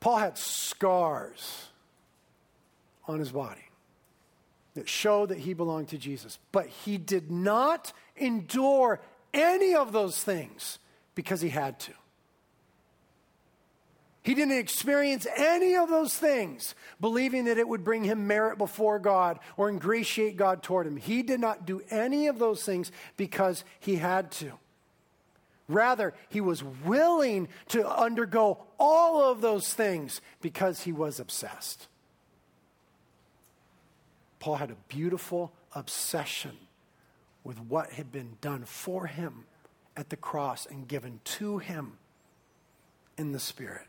Paul 0.01 0.19
had 0.19 0.39
scars 0.39 1.69
on 3.07 3.19
his 3.19 3.33
body 3.33 3.61
that 4.75 4.89
showed 4.89 5.31
that 5.31 5.39
he 5.39 5.55
belonged 5.55 5.89
to 5.89 5.99
Jesus, 5.99 6.39
but 6.53 6.67
he 6.67 6.99
did 6.99 7.31
not 7.31 7.93
endure 8.17 9.01
any 9.33 9.75
of 9.75 9.93
those 9.93 10.23
things 10.23 10.79
because 11.15 11.41
he 11.41 11.49
had 11.49 11.81
to. 11.81 11.93
He 14.25 14.35
didn't 14.35 14.57
experience 14.57 15.27
any 15.37 15.77
of 15.77 15.91
those 15.91 16.15
things 16.15 16.75
believing 16.99 17.45
that 17.45 17.59
it 17.59 17.69
would 17.69 17.85
bring 17.85 18.05
him 18.05 18.27
merit 18.27 18.57
before 18.57 18.99
God 18.99 19.39
or 19.59 19.69
ingratiate 19.69 20.39
God 20.39 20.63
toward 20.63 20.87
him. 20.87 20.97
He 20.97 21.23
did 21.23 21.41
not 21.41 21.67
do 21.67 21.83
any 21.91 22.27
of 22.27 22.39
those 22.39 22.65
things 22.65 22.91
because 23.19 23.65
he 23.81 23.97
had 23.97 24.31
to. 24.33 24.53
Rather, 25.69 26.15
he 26.31 26.41
was 26.41 26.65
willing 26.65 27.49
to 27.69 27.87
undergo 27.87 28.65
all 28.79 29.31
of 29.31 29.43
those 29.43 29.75
things 29.75 30.23
because 30.41 30.81
he 30.81 30.93
was 30.93 31.21
obsessed. 31.21 31.87
Paul 34.39 34.57
had 34.57 34.71
a 34.71 34.77
beautiful 34.89 35.53
obsession 35.75 36.57
with 37.45 37.61
what 37.61 37.93
had 37.93 38.11
been 38.11 38.39
done 38.41 38.65
for 38.65 39.07
him 39.07 39.45
at 39.99 40.09
the 40.09 40.17
cross 40.17 40.65
and 40.65 40.89
given 40.89 41.21
to 41.25 41.59
him 41.59 41.99
in 43.19 43.33
the 43.33 43.39
Spirit. 43.39 43.87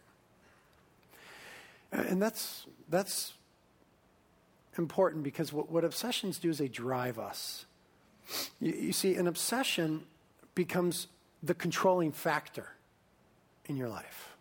And 1.96 2.22
that's, 2.22 2.66
that's 2.90 3.34
important 4.78 5.24
because 5.24 5.54
what, 5.54 5.72
what 5.72 5.84
obsessions 5.84 6.40
do 6.40 6.50
is 6.50 6.58
they 6.58 6.68
drive 6.68 7.18
us. 7.18 7.66
You, 8.60 8.74
you 8.74 8.94
see, 8.94 9.16
an 9.16 9.28
obsession 9.28 10.04
becomes 10.54 11.08
the 11.42 11.54
controlling 11.54 12.12
factor 12.12 12.70
in 13.66 13.78
your 13.78 13.90
life. 13.90 14.36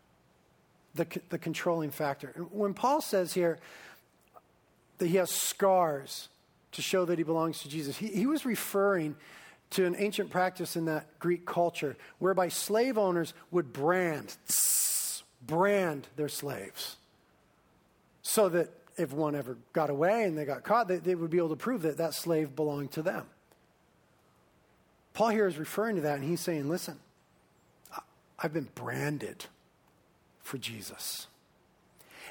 The, 0.95 1.07
the 1.29 1.39
controlling 1.39 1.91
factor. 1.91 2.29
When 2.51 2.75
Paul 2.75 3.01
says 3.01 3.35
here 3.35 3.59
that 4.99 5.07
he 5.07 5.17
has 5.17 5.31
scars 5.31 6.29
to 6.73 6.83
show 6.83 7.05
that 7.05 7.19
he 7.19 7.25
belongs 7.25 7.63
to 7.63 7.69
Jesus, 7.69 7.97
he, 7.97 8.09
he 8.09 8.27
was 8.27 8.45
referring 8.45 9.17
to 9.71 9.87
an 9.87 9.97
ancient 9.99 10.31
practice 10.31 10.77
in 10.77 10.85
that 10.85 11.19
Greek 11.19 11.47
culture 11.47 11.97
whereby 12.19 12.49
slave 12.49 12.97
owners 12.97 13.35
would 13.51 13.73
brand, 13.73 14.37
brand 15.47 16.07
their 16.17 16.29
slaves 16.29 16.97
so 18.25 18.49
that 18.49 18.71
if 18.97 19.13
one 19.13 19.37
ever 19.37 19.57
got 19.73 19.91
away 19.91 20.25
and 20.25 20.37
they 20.37 20.45
got 20.45 20.65
caught, 20.65 20.89
they, 20.89 20.97
they 20.97 21.15
would 21.15 21.31
be 21.31 21.39
able 21.39 21.51
to 21.51 21.57
prove 21.57 21.83
that 21.83 21.99
that 21.99 22.15
slave 22.15 22.57
belonged 22.57 22.91
to 22.93 23.03
them. 23.03 23.27
Paul 25.13 25.29
here 25.29 25.47
is 25.47 25.59
referring 25.59 25.97
to 25.97 26.03
that, 26.03 26.19
and 26.19 26.29
he's 26.29 26.41
saying, 26.41 26.69
listen, 26.69 26.99
I've 28.39 28.53
been 28.53 28.69
branded 28.75 29.47
for 30.43 30.59
Jesus. 30.59 31.29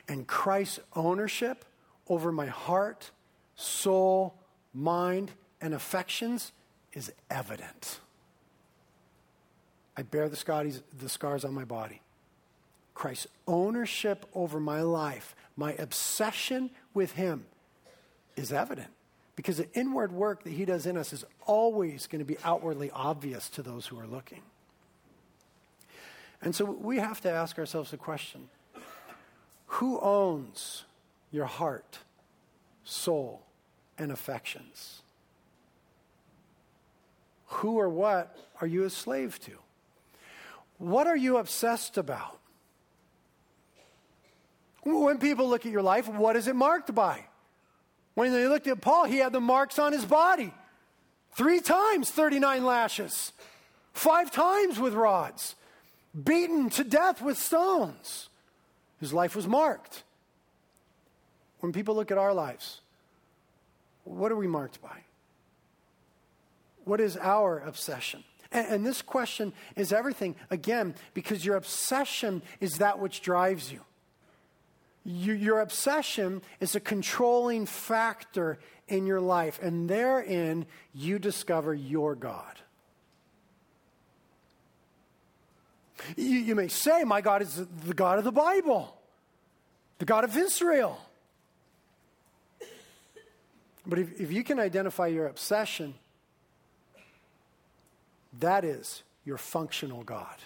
And 0.09 0.27
Christ's 0.27 0.79
ownership 0.95 1.63
over 2.09 2.31
my 2.31 2.47
heart, 2.47 3.11
soul, 3.55 4.35
mind, 4.73 5.31
and 5.61 5.73
affections 5.73 6.51
is 6.91 7.11
evident. 7.29 7.99
I 9.95 10.01
bear 10.01 10.27
the 10.27 10.35
scars, 10.35 10.81
the 10.99 11.07
scars 11.07 11.45
on 11.45 11.53
my 11.53 11.63
body. 11.63 12.01
Christ's 12.93 13.27
ownership 13.47 14.25
over 14.33 14.59
my 14.59 14.81
life, 14.81 15.35
my 15.55 15.73
obsession 15.73 16.69
with 16.93 17.13
Him, 17.13 17.45
is 18.35 18.51
evident 18.51 18.89
because 19.35 19.57
the 19.57 19.71
inward 19.73 20.11
work 20.11 20.43
that 20.43 20.53
He 20.53 20.65
does 20.65 20.85
in 20.85 20.97
us 20.97 21.13
is 21.13 21.25
always 21.45 22.07
going 22.07 22.19
to 22.19 22.25
be 22.25 22.37
outwardly 22.43 22.89
obvious 22.91 23.49
to 23.49 23.61
those 23.61 23.87
who 23.87 23.99
are 23.99 24.07
looking. 24.07 24.41
And 26.41 26.53
so 26.53 26.65
we 26.65 26.97
have 26.97 27.21
to 27.21 27.31
ask 27.31 27.57
ourselves 27.57 27.91
the 27.91 27.97
question 27.97 28.49
who 29.65 29.99
owns 29.99 30.83
your 31.31 31.45
heart, 31.45 31.99
soul, 32.83 33.41
and 33.97 34.11
affections? 34.11 35.01
Who 37.47 37.79
or 37.79 37.89
what 37.89 38.37
are 38.61 38.67
you 38.67 38.83
a 38.83 38.89
slave 38.89 39.39
to? 39.41 39.53
What 40.77 41.07
are 41.07 41.17
you 41.17 41.37
obsessed 41.37 41.97
about? 41.97 42.39
When 44.83 45.17
people 45.17 45.47
look 45.47 45.65
at 45.65 45.71
your 45.71 45.81
life, 45.81 46.07
what 46.07 46.35
is 46.35 46.47
it 46.47 46.55
marked 46.55 46.93
by? 46.93 47.23
When 48.15 48.31
they 48.31 48.47
looked 48.47 48.67
at 48.67 48.81
Paul, 48.81 49.05
he 49.05 49.17
had 49.17 49.31
the 49.33 49.41
marks 49.41 49.79
on 49.79 49.93
his 49.93 50.05
body. 50.05 50.53
Three 51.35 51.61
times 51.61 52.11
39 52.11 52.63
lashes, 52.63 53.31
five 53.93 54.31
times 54.31 54.79
with 54.79 54.93
rods, 54.93 55.55
beaten 56.21 56.69
to 56.71 56.83
death 56.83 57.21
with 57.21 57.37
stones. 57.37 58.29
His 58.99 59.13
life 59.13 59.35
was 59.35 59.47
marked. 59.47 60.03
When 61.59 61.73
people 61.73 61.95
look 61.95 62.11
at 62.11 62.17
our 62.17 62.33
lives, 62.33 62.81
what 64.03 64.31
are 64.31 64.35
we 64.35 64.47
marked 64.47 64.81
by? 64.81 64.99
What 66.85 66.99
is 66.99 67.17
our 67.17 67.59
obsession? 67.59 68.23
And, 68.51 68.67
and, 68.67 68.85
this 68.85 69.01
question 69.01 69.53
is 69.75 69.91
everything, 69.91 70.35
again, 70.51 70.93
because 71.13 71.43
your 71.45 71.55
obsession 71.55 72.43
is 72.59 72.77
that 72.77 72.99
which 72.99 73.21
drives 73.21 73.71
you. 73.71 73.79
You. 75.03 75.33
Your 75.33 75.59
obsession 75.59 76.41
is 76.59 76.75
a 76.75 76.79
controlling 76.79 77.65
factor 77.65 78.59
in 78.87 79.05
your 79.05 79.21
life, 79.21 79.59
and 79.61 79.89
therein 79.89 80.65
you 80.93 81.19
discover 81.19 81.73
your 81.73 82.15
God. 82.15 82.59
You, 86.17 86.25
you 86.25 86.55
may 86.55 86.67
say, 86.67 87.03
My 87.03 87.21
God 87.21 87.41
is 87.41 87.55
the 87.85 87.93
God 87.93 88.17
of 88.17 88.23
the 88.23 88.31
Bible, 88.31 88.95
the 89.99 90.05
God 90.05 90.23
of 90.23 90.35
Israel. 90.35 90.99
But 93.85 93.99
if, 93.99 94.19
if 94.19 94.31
you 94.31 94.43
can 94.43 94.59
identify 94.59 95.07
your 95.07 95.27
obsession, 95.27 95.93
that 98.39 98.63
is 98.63 99.03
your 99.25 99.37
functional 99.37 100.03
God. 100.03 100.37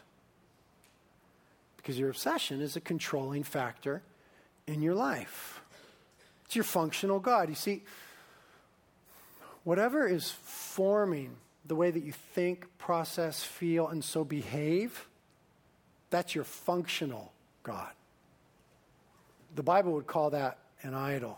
Because 1.77 1.97
your 1.97 2.09
obsession 2.09 2.61
is 2.61 2.75
a 2.75 2.81
controlling 2.81 3.43
factor 3.43 4.01
in 4.67 4.81
your 4.81 4.95
life. 4.95 5.61
It's 6.45 6.55
your 6.55 6.63
functional 6.63 7.19
God. 7.19 7.49
You 7.49 7.55
see, 7.55 7.83
whatever 9.63 10.07
is 10.07 10.31
forming 10.31 11.35
the 11.65 11.75
way 11.75 11.91
that 11.91 12.03
you 12.03 12.13
think, 12.33 12.65
process, 12.77 13.43
feel, 13.43 13.87
and 13.87 14.03
so 14.03 14.23
behave, 14.23 15.07
that's 16.09 16.35
your 16.35 16.43
functional 16.43 17.33
God. 17.63 17.91
The 19.55 19.63
Bible 19.63 19.93
would 19.93 20.07
call 20.07 20.29
that 20.29 20.59
an 20.83 20.93
idol. 20.93 21.37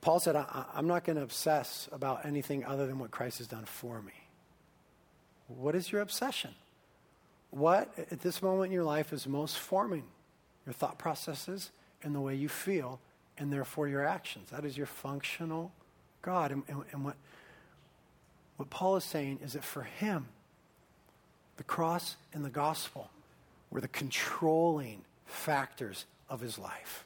Paul 0.00 0.20
said, 0.20 0.36
I, 0.36 0.64
am 0.76 0.86
not 0.86 1.04
going 1.04 1.16
to 1.16 1.22
obsess 1.22 1.88
about 1.90 2.24
anything 2.24 2.64
other 2.64 2.86
than 2.86 2.98
what 2.98 3.10
Christ 3.10 3.38
has 3.38 3.46
done 3.48 3.64
for 3.64 4.00
me. 4.00 4.12
What 5.48 5.74
is 5.74 5.90
your 5.90 6.00
obsession? 6.00 6.54
What, 7.50 7.92
at 8.10 8.20
this 8.20 8.42
moment 8.42 8.66
in 8.66 8.72
your 8.72 8.84
life, 8.84 9.12
is 9.12 9.26
most 9.26 9.58
forming 9.58 10.04
your 10.66 10.72
thought 10.72 10.98
processes 10.98 11.70
and 12.02 12.14
the 12.14 12.20
way 12.20 12.34
you 12.34 12.48
feel, 12.48 13.00
and 13.38 13.52
therefore 13.52 13.88
your 13.88 14.04
actions? 14.04 14.50
That 14.50 14.64
is 14.64 14.76
your 14.76 14.86
functional 14.86 15.72
God. 16.22 16.52
And, 16.52 16.62
and, 16.68 16.84
and 16.92 17.04
what, 17.04 17.16
what 18.56 18.70
Paul 18.70 18.96
is 18.96 19.04
saying 19.04 19.40
is 19.42 19.54
that 19.54 19.64
for 19.64 19.82
him, 19.82 20.26
the 21.56 21.64
cross 21.64 22.16
and 22.32 22.44
the 22.44 22.50
gospel 22.50 23.10
were 23.70 23.80
the 23.80 23.88
controlling 23.88 25.02
factors 25.26 26.06
of 26.28 26.40
his 26.40 26.58
life. 26.58 27.04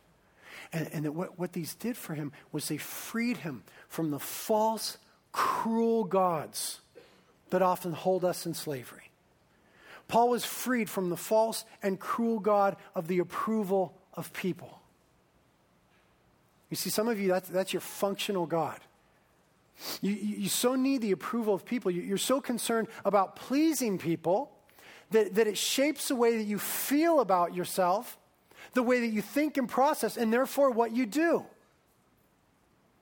And, 0.72 0.88
and 0.92 1.04
that 1.04 1.12
what, 1.12 1.38
what 1.38 1.52
these 1.52 1.74
did 1.74 1.96
for 1.96 2.14
him 2.14 2.32
was 2.50 2.68
they 2.68 2.78
freed 2.78 3.38
him 3.38 3.62
from 3.88 4.10
the 4.10 4.18
false, 4.18 4.98
cruel 5.32 6.04
gods 6.04 6.80
that 7.50 7.62
often 7.62 7.92
hold 7.92 8.24
us 8.24 8.46
in 8.46 8.54
slavery. 8.54 9.10
Paul 10.12 10.28
was 10.28 10.44
freed 10.44 10.90
from 10.90 11.08
the 11.08 11.16
false 11.16 11.64
and 11.82 11.98
cruel 11.98 12.38
God 12.38 12.76
of 12.94 13.08
the 13.08 13.18
approval 13.18 13.98
of 14.12 14.30
people. 14.34 14.78
You 16.68 16.76
see, 16.76 16.90
some 16.90 17.08
of 17.08 17.18
you, 17.18 17.28
that's, 17.28 17.48
that's 17.48 17.72
your 17.72 17.80
functional 17.80 18.44
God. 18.44 18.78
You, 20.02 20.12
you, 20.12 20.36
you 20.36 20.48
so 20.50 20.74
need 20.74 21.00
the 21.00 21.12
approval 21.12 21.54
of 21.54 21.64
people. 21.64 21.90
You, 21.90 22.02
you're 22.02 22.18
so 22.18 22.42
concerned 22.42 22.88
about 23.06 23.36
pleasing 23.36 23.96
people 23.96 24.52
that, 25.12 25.36
that 25.36 25.46
it 25.46 25.56
shapes 25.56 26.08
the 26.08 26.14
way 26.16 26.36
that 26.36 26.44
you 26.44 26.58
feel 26.58 27.20
about 27.20 27.54
yourself 27.54 28.18
the 28.74 28.82
way 28.82 29.00
that 29.00 29.08
you 29.08 29.22
think 29.22 29.56
and 29.56 29.68
process, 29.68 30.16
and 30.16 30.32
therefore 30.32 30.70
what 30.70 30.92
you 30.92 31.06
do. 31.06 31.44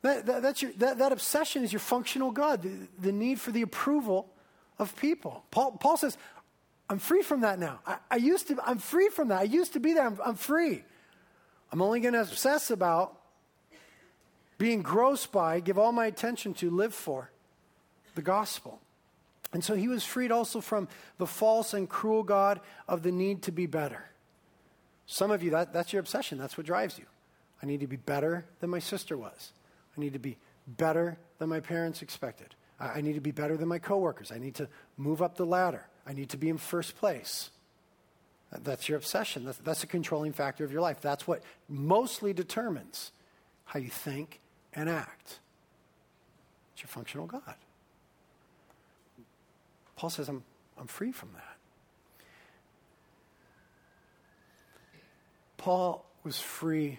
That, 0.02 0.26
that, 0.26 0.42
that's 0.42 0.62
your, 0.62 0.72
that, 0.78 0.98
that 0.98 1.12
obsession 1.12 1.62
is 1.62 1.72
your 1.72 1.80
functional 1.80 2.30
God, 2.30 2.62
the, 2.62 2.70
the 2.98 3.12
need 3.12 3.40
for 3.40 3.50
the 3.50 3.62
approval 3.62 4.28
of 4.78 4.96
people. 4.96 5.44
Paul, 5.50 5.72
Paul 5.72 5.96
says, 5.96 6.16
I'm 6.90 6.98
free 6.98 7.22
from 7.22 7.42
that 7.42 7.60
now. 7.60 7.78
I, 7.86 7.98
I, 8.10 8.16
used 8.16 8.48
to, 8.48 8.58
I'm 8.66 8.78
free 8.78 9.10
from 9.10 9.28
that. 9.28 9.38
I 9.38 9.44
used 9.44 9.74
to 9.74 9.80
be 9.80 9.92
there. 9.92 10.04
I'm, 10.04 10.18
I'm 10.24 10.34
free. 10.34 10.82
I'm 11.70 11.80
only 11.80 12.00
going 12.00 12.14
to 12.14 12.20
obsess 12.22 12.72
about 12.72 13.16
being 14.58 14.82
grossed 14.82 15.30
by, 15.30 15.60
give 15.60 15.78
all 15.78 15.92
my 15.92 16.06
attention 16.06 16.52
to, 16.54 16.68
live 16.68 16.92
for 16.92 17.30
the 18.16 18.22
gospel. 18.22 18.80
And 19.52 19.62
so 19.62 19.76
he 19.76 19.86
was 19.86 20.04
freed 20.04 20.32
also 20.32 20.60
from 20.60 20.88
the 21.18 21.28
false 21.28 21.74
and 21.74 21.88
cruel 21.88 22.24
God 22.24 22.60
of 22.88 23.04
the 23.04 23.12
need 23.12 23.42
to 23.42 23.52
be 23.52 23.66
better. 23.66 24.10
Some 25.06 25.30
of 25.30 25.44
you, 25.44 25.52
that, 25.52 25.72
that's 25.72 25.92
your 25.92 26.00
obsession. 26.00 26.38
That's 26.38 26.56
what 26.56 26.66
drives 26.66 26.98
you. 26.98 27.04
I 27.62 27.66
need 27.66 27.80
to 27.80 27.86
be 27.86 27.96
better 27.96 28.46
than 28.58 28.68
my 28.68 28.80
sister 28.80 29.16
was. 29.16 29.52
I 29.96 30.00
need 30.00 30.12
to 30.14 30.18
be 30.18 30.38
better 30.66 31.18
than 31.38 31.50
my 31.50 31.60
parents 31.60 32.02
expected. 32.02 32.56
I, 32.80 32.88
I 32.88 33.00
need 33.00 33.14
to 33.14 33.20
be 33.20 33.30
better 33.30 33.56
than 33.56 33.68
my 33.68 33.78
coworkers. 33.78 34.32
I 34.32 34.38
need 34.38 34.56
to 34.56 34.68
move 34.96 35.22
up 35.22 35.36
the 35.36 35.46
ladder. 35.46 35.86
I 36.06 36.12
need 36.12 36.30
to 36.30 36.36
be 36.36 36.48
in 36.48 36.58
first 36.58 36.96
place. 36.96 37.50
That's 38.52 38.88
your 38.88 38.98
obsession. 38.98 39.44
That's, 39.44 39.58
that's 39.58 39.84
a 39.84 39.86
controlling 39.86 40.32
factor 40.32 40.64
of 40.64 40.72
your 40.72 40.80
life. 40.80 41.00
That's 41.00 41.26
what 41.26 41.42
mostly 41.68 42.32
determines 42.32 43.12
how 43.64 43.78
you 43.78 43.88
think 43.88 44.40
and 44.74 44.88
act. 44.88 45.38
It's 46.72 46.82
your 46.82 46.88
functional 46.88 47.26
God. 47.26 47.54
Paul 49.96 50.10
says, 50.10 50.28
I'm, 50.28 50.42
I'm 50.78 50.86
free 50.86 51.12
from 51.12 51.30
that. 51.34 51.56
Paul 55.58 56.06
was 56.24 56.40
free 56.40 56.98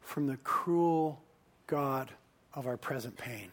from 0.00 0.26
the 0.26 0.38
cruel 0.38 1.20
God 1.66 2.10
of 2.54 2.66
our 2.66 2.78
present 2.78 3.16
pain. 3.18 3.50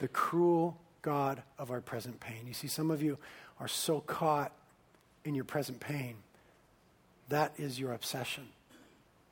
The 0.00 0.08
cruel 0.08 0.76
God 1.06 1.44
of 1.56 1.70
our 1.70 1.80
present 1.80 2.18
pain. 2.18 2.48
You 2.48 2.52
see, 2.52 2.66
some 2.66 2.90
of 2.90 3.00
you 3.00 3.16
are 3.60 3.68
so 3.68 4.00
caught 4.00 4.50
in 5.24 5.36
your 5.36 5.44
present 5.44 5.78
pain. 5.78 6.16
That 7.28 7.52
is 7.56 7.78
your 7.78 7.92
obsession. 7.92 8.48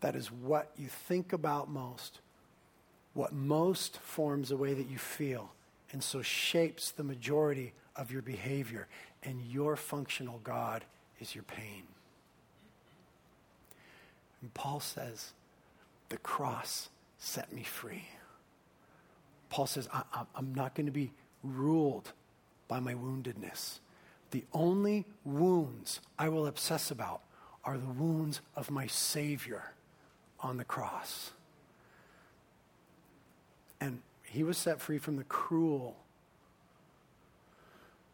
That 0.00 0.14
is 0.14 0.30
what 0.30 0.70
you 0.78 0.86
think 0.86 1.32
about 1.32 1.68
most, 1.68 2.20
what 3.12 3.32
most 3.32 3.98
forms 3.98 4.50
the 4.50 4.56
way 4.56 4.72
that 4.72 4.88
you 4.88 4.98
feel, 4.98 5.50
and 5.90 6.00
so 6.00 6.22
shapes 6.22 6.92
the 6.92 7.02
majority 7.02 7.72
of 7.96 8.12
your 8.12 8.22
behavior. 8.22 8.86
And 9.24 9.42
your 9.42 9.74
functional 9.74 10.40
God 10.44 10.84
is 11.18 11.34
your 11.34 11.44
pain. 11.44 11.82
And 14.42 14.54
Paul 14.54 14.78
says, 14.78 15.32
the 16.08 16.18
cross 16.18 16.88
set 17.18 17.52
me 17.52 17.64
free. 17.64 18.04
Paul 19.48 19.66
says, 19.66 19.88
I, 19.92 20.02
am 20.36 20.54
not 20.54 20.74
going 20.76 20.86
to 20.86 20.92
be 20.92 21.10
ruled 21.44 22.12
by 22.66 22.80
my 22.80 22.94
woundedness. 22.94 23.78
The 24.30 24.44
only 24.52 25.04
wounds 25.24 26.00
I 26.18 26.28
will 26.28 26.46
obsess 26.46 26.90
about 26.90 27.20
are 27.64 27.78
the 27.78 27.86
wounds 27.86 28.40
of 28.56 28.70
my 28.70 28.86
Savior 28.86 29.72
on 30.40 30.56
the 30.56 30.64
cross. 30.64 31.30
And 33.80 34.00
he 34.24 34.42
was 34.42 34.58
set 34.58 34.80
free 34.80 34.98
from 34.98 35.16
the 35.16 35.24
cruel 35.24 35.96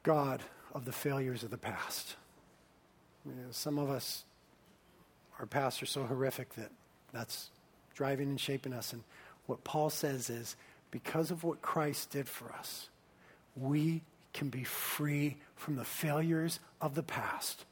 God 0.02 0.42
of 0.74 0.84
the 0.84 0.92
failures 0.92 1.42
of 1.42 1.50
the 1.50 1.58
past. 1.58 2.16
You 3.24 3.32
know, 3.32 3.48
some 3.50 3.78
of 3.78 3.90
us, 3.90 4.24
our 5.38 5.46
past 5.46 5.82
are 5.82 5.86
so 5.86 6.04
horrific 6.04 6.54
that 6.54 6.70
that's 7.12 7.50
driving 7.94 8.28
and 8.28 8.40
shaping 8.40 8.72
us. 8.72 8.92
And 8.92 9.02
what 9.46 9.64
Paul 9.64 9.90
says 9.90 10.30
is 10.30 10.56
because 10.90 11.30
of 11.30 11.44
what 11.44 11.60
Christ 11.60 12.10
did 12.10 12.28
for 12.28 12.52
us, 12.52 12.88
we 13.57 14.03
can 14.32 14.48
be 14.48 14.64
free 14.64 15.36
from 15.57 15.76
the 15.76 15.84
failures 15.84 16.61
of 16.80 16.94
the 16.94 17.03
past, 17.03 17.64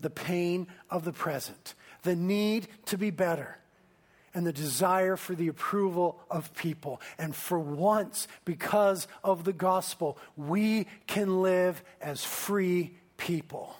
the 0.00 0.10
pain 0.10 0.66
of 0.90 1.04
the 1.04 1.12
present, 1.12 1.74
the 2.02 2.16
need 2.16 2.66
to 2.86 2.98
be 2.98 3.10
better, 3.10 3.58
and 4.34 4.46
the 4.46 4.52
desire 4.52 5.16
for 5.16 5.34
the 5.34 5.48
approval 5.48 6.18
of 6.30 6.54
people. 6.54 7.00
And 7.18 7.36
for 7.36 7.58
once, 7.58 8.28
because 8.44 9.06
of 9.22 9.44
the 9.44 9.52
gospel, 9.52 10.18
we 10.36 10.86
can 11.06 11.42
live 11.42 11.82
as 12.00 12.24
free 12.24 12.94
people. 13.16 13.76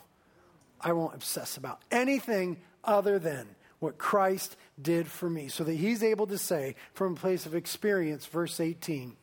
I 0.81 0.93
won't 0.93 1.15
obsess 1.15 1.57
about 1.57 1.81
anything 1.91 2.59
other 2.85 3.19
than 3.19 3.49
what 3.79 3.99
Christ 3.99 4.57
did 4.81 5.09
for 5.09 5.29
me, 5.29 5.49
so 5.49 5.65
that 5.65 5.75
he's 5.75 6.03
able 6.03 6.27
to 6.29 6.39
say 6.39 6.77
from 6.95 7.15
a 7.15 7.17
place 7.17 7.47
of 7.47 7.55
experience, 7.55 8.27
verse 8.27 8.61
18, 8.61 9.17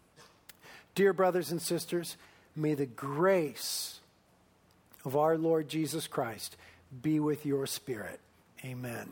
Dear 0.95 1.13
brothers 1.13 1.51
and 1.51 1.61
sisters, 1.61 2.17
may 2.55 2.73
the 2.73 2.85
grace 2.85 3.99
of 5.05 5.15
our 5.15 5.37
Lord 5.37 5.69
Jesus 5.69 6.07
Christ 6.07 6.57
be 7.01 7.19
with 7.19 7.45
your 7.45 7.65
spirit. 7.67 8.19
Amen. 8.65 9.09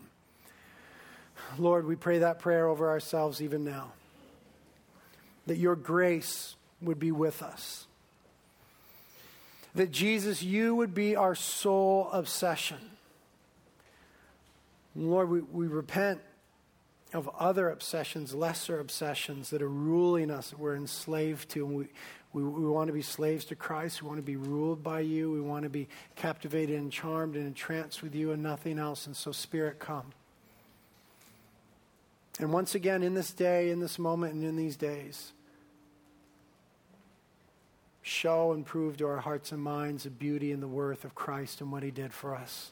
Lord, 1.58 1.86
we 1.86 1.96
pray 1.96 2.20
that 2.20 2.40
prayer 2.40 2.68
over 2.68 2.90
ourselves 2.90 3.42
even 3.42 3.64
now. 3.64 3.94
That 5.46 5.58
your 5.58 5.76
grace 5.76 6.56
would 6.82 7.00
be 7.00 7.12
with 7.12 7.42
us. 7.42 7.88
That 9.76 9.92
Jesus, 9.92 10.44
you 10.44 10.76
would 10.76 10.94
be 10.94 11.16
our 11.16 11.36
sole 11.36 12.10
obsession. 12.12 12.80
Lord, 14.96 15.30
we, 15.30 15.42
we 15.42 15.68
repent 15.68 16.20
of 17.14 17.30
other 17.40 17.70
obsessions, 17.70 18.34
lesser 18.34 18.80
obsessions 18.80 19.50
that 19.50 19.62
are 19.62 19.70
ruling 19.70 20.30
us, 20.30 20.50
that 20.50 20.60
we're 20.60 20.76
enslaved 20.76 21.50
to. 21.50 21.66
And 21.66 21.78
we, 21.78 21.88
we, 22.34 22.44
we 22.44 22.68
want 22.68 22.88
to 22.88 22.94
be 22.94 23.02
slaves 23.02 23.46
to 23.46 23.56
Christ. 23.56 24.02
We 24.02 24.08
want 24.08 24.20
to 24.20 24.24
be 24.24 24.36
ruled 24.36 24.84
by 24.84 25.00
you. 25.02 25.32
We 25.32 25.42
want 25.42 25.64
to 25.64 25.70
be 25.70 25.88
captivated 26.16 26.78
and 26.78 26.92
charmed 26.92 27.36
and 27.36 27.48
entranced 27.48 28.04
with 28.04 28.14
you 28.14 28.32
and 28.32 28.44
nothing 28.44 28.78
else. 28.78 29.08
And 29.08 29.16
so, 29.16 29.32
Spirit, 29.32 29.80
come. 29.80 30.12
And 32.40 32.52
once 32.52 32.76
again, 32.76 33.02
in 33.04 33.14
this 33.14 33.32
day, 33.32 33.72
in 33.72 33.80
this 33.80 33.98
moment, 33.98 34.34
and 34.34 34.44
in 34.44 34.58
these 34.58 34.76
days, 34.76 35.32
show 38.02 38.52
and 38.54 38.66
prove 38.66 38.98
to 38.98 39.08
our 39.08 39.18
hearts 39.18 39.52
and 39.52 39.62
minds 39.62 40.04
the 40.04 40.10
beauty 40.10 40.52
and 40.52 40.62
the 40.62 40.68
worth 40.68 41.04
of 41.04 41.16
Christ 41.16 41.62
and 41.62 41.72
what 41.72 41.84
he 41.84 41.92
did 41.92 42.14
for 42.14 42.36
us 42.36 42.72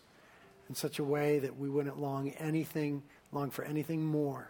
in 0.70 0.76
such 0.76 1.00
a 1.00 1.04
way 1.04 1.40
that 1.40 1.58
we 1.58 1.70
wouldn't 1.70 2.00
long 2.00 2.30
anything, 2.32 3.04
long 3.32 3.50
for 3.50 3.64
anything 3.64 4.06
more 4.06 4.50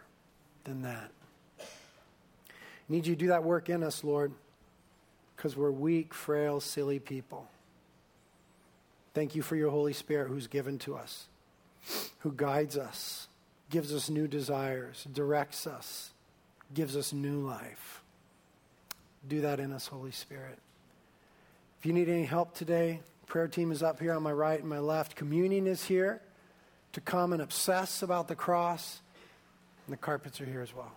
than 0.64 0.84
that. 0.84 1.12
Need 2.88 3.08
you 3.08 3.16
to 3.16 3.20
do 3.20 3.28
that 3.28 3.44
work 3.44 3.70
in 3.70 3.84
us, 3.84 4.04
Lord, 4.04 4.32
because 5.36 5.56
we're 5.56 5.72
weak, 5.72 6.14
frail, 6.14 6.60
silly 6.60 7.00
people. 7.00 7.48
Thank 9.14 9.36
you 9.36 9.42
for 9.42 9.56
your 9.56 9.72
Holy 9.72 9.94
Spirit 9.94 10.28
who's 10.28 10.48
given 10.48 10.78
to 10.80 10.96
us, 10.96 11.28
who 12.20 12.32
guides 12.32 12.78
us 12.78 13.28
gives 13.70 13.94
us 13.94 14.10
new 14.10 14.28
desires, 14.28 15.08
directs 15.12 15.68
us, 15.68 16.12
gives 16.74 16.96
us 16.96 17.14
new 17.14 17.40
life. 17.40 18.02
Do 19.28 19.42
that 19.42 19.60
in 19.60 19.74
us, 19.74 19.88
Holy 19.88 20.12
Spirit. 20.12 20.60
If 21.80 21.86
you 21.86 21.94
need 21.94 22.10
any 22.10 22.26
help 22.26 22.54
today, 22.54 23.02
prayer 23.28 23.48
team 23.48 23.72
is 23.72 23.82
up 23.82 24.00
here 24.00 24.14
on 24.14 24.24
my 24.24 24.32
right 24.32 24.60
and 24.60 24.70
my 24.70 24.80
left. 24.80 25.16
Communion 25.16 25.68
is 25.68 25.86
here 25.86 26.22
to 26.96 27.02
come 27.02 27.34
and 27.34 27.41
obsess 27.41 28.02
about 28.02 28.30
the 28.30 28.36
cross, 28.36 29.02
and 29.86 29.91
the 29.91 29.98
carpets 29.98 30.39
are 30.39 30.46
here 30.46 30.62
as 30.62 30.74
well. 30.74 30.93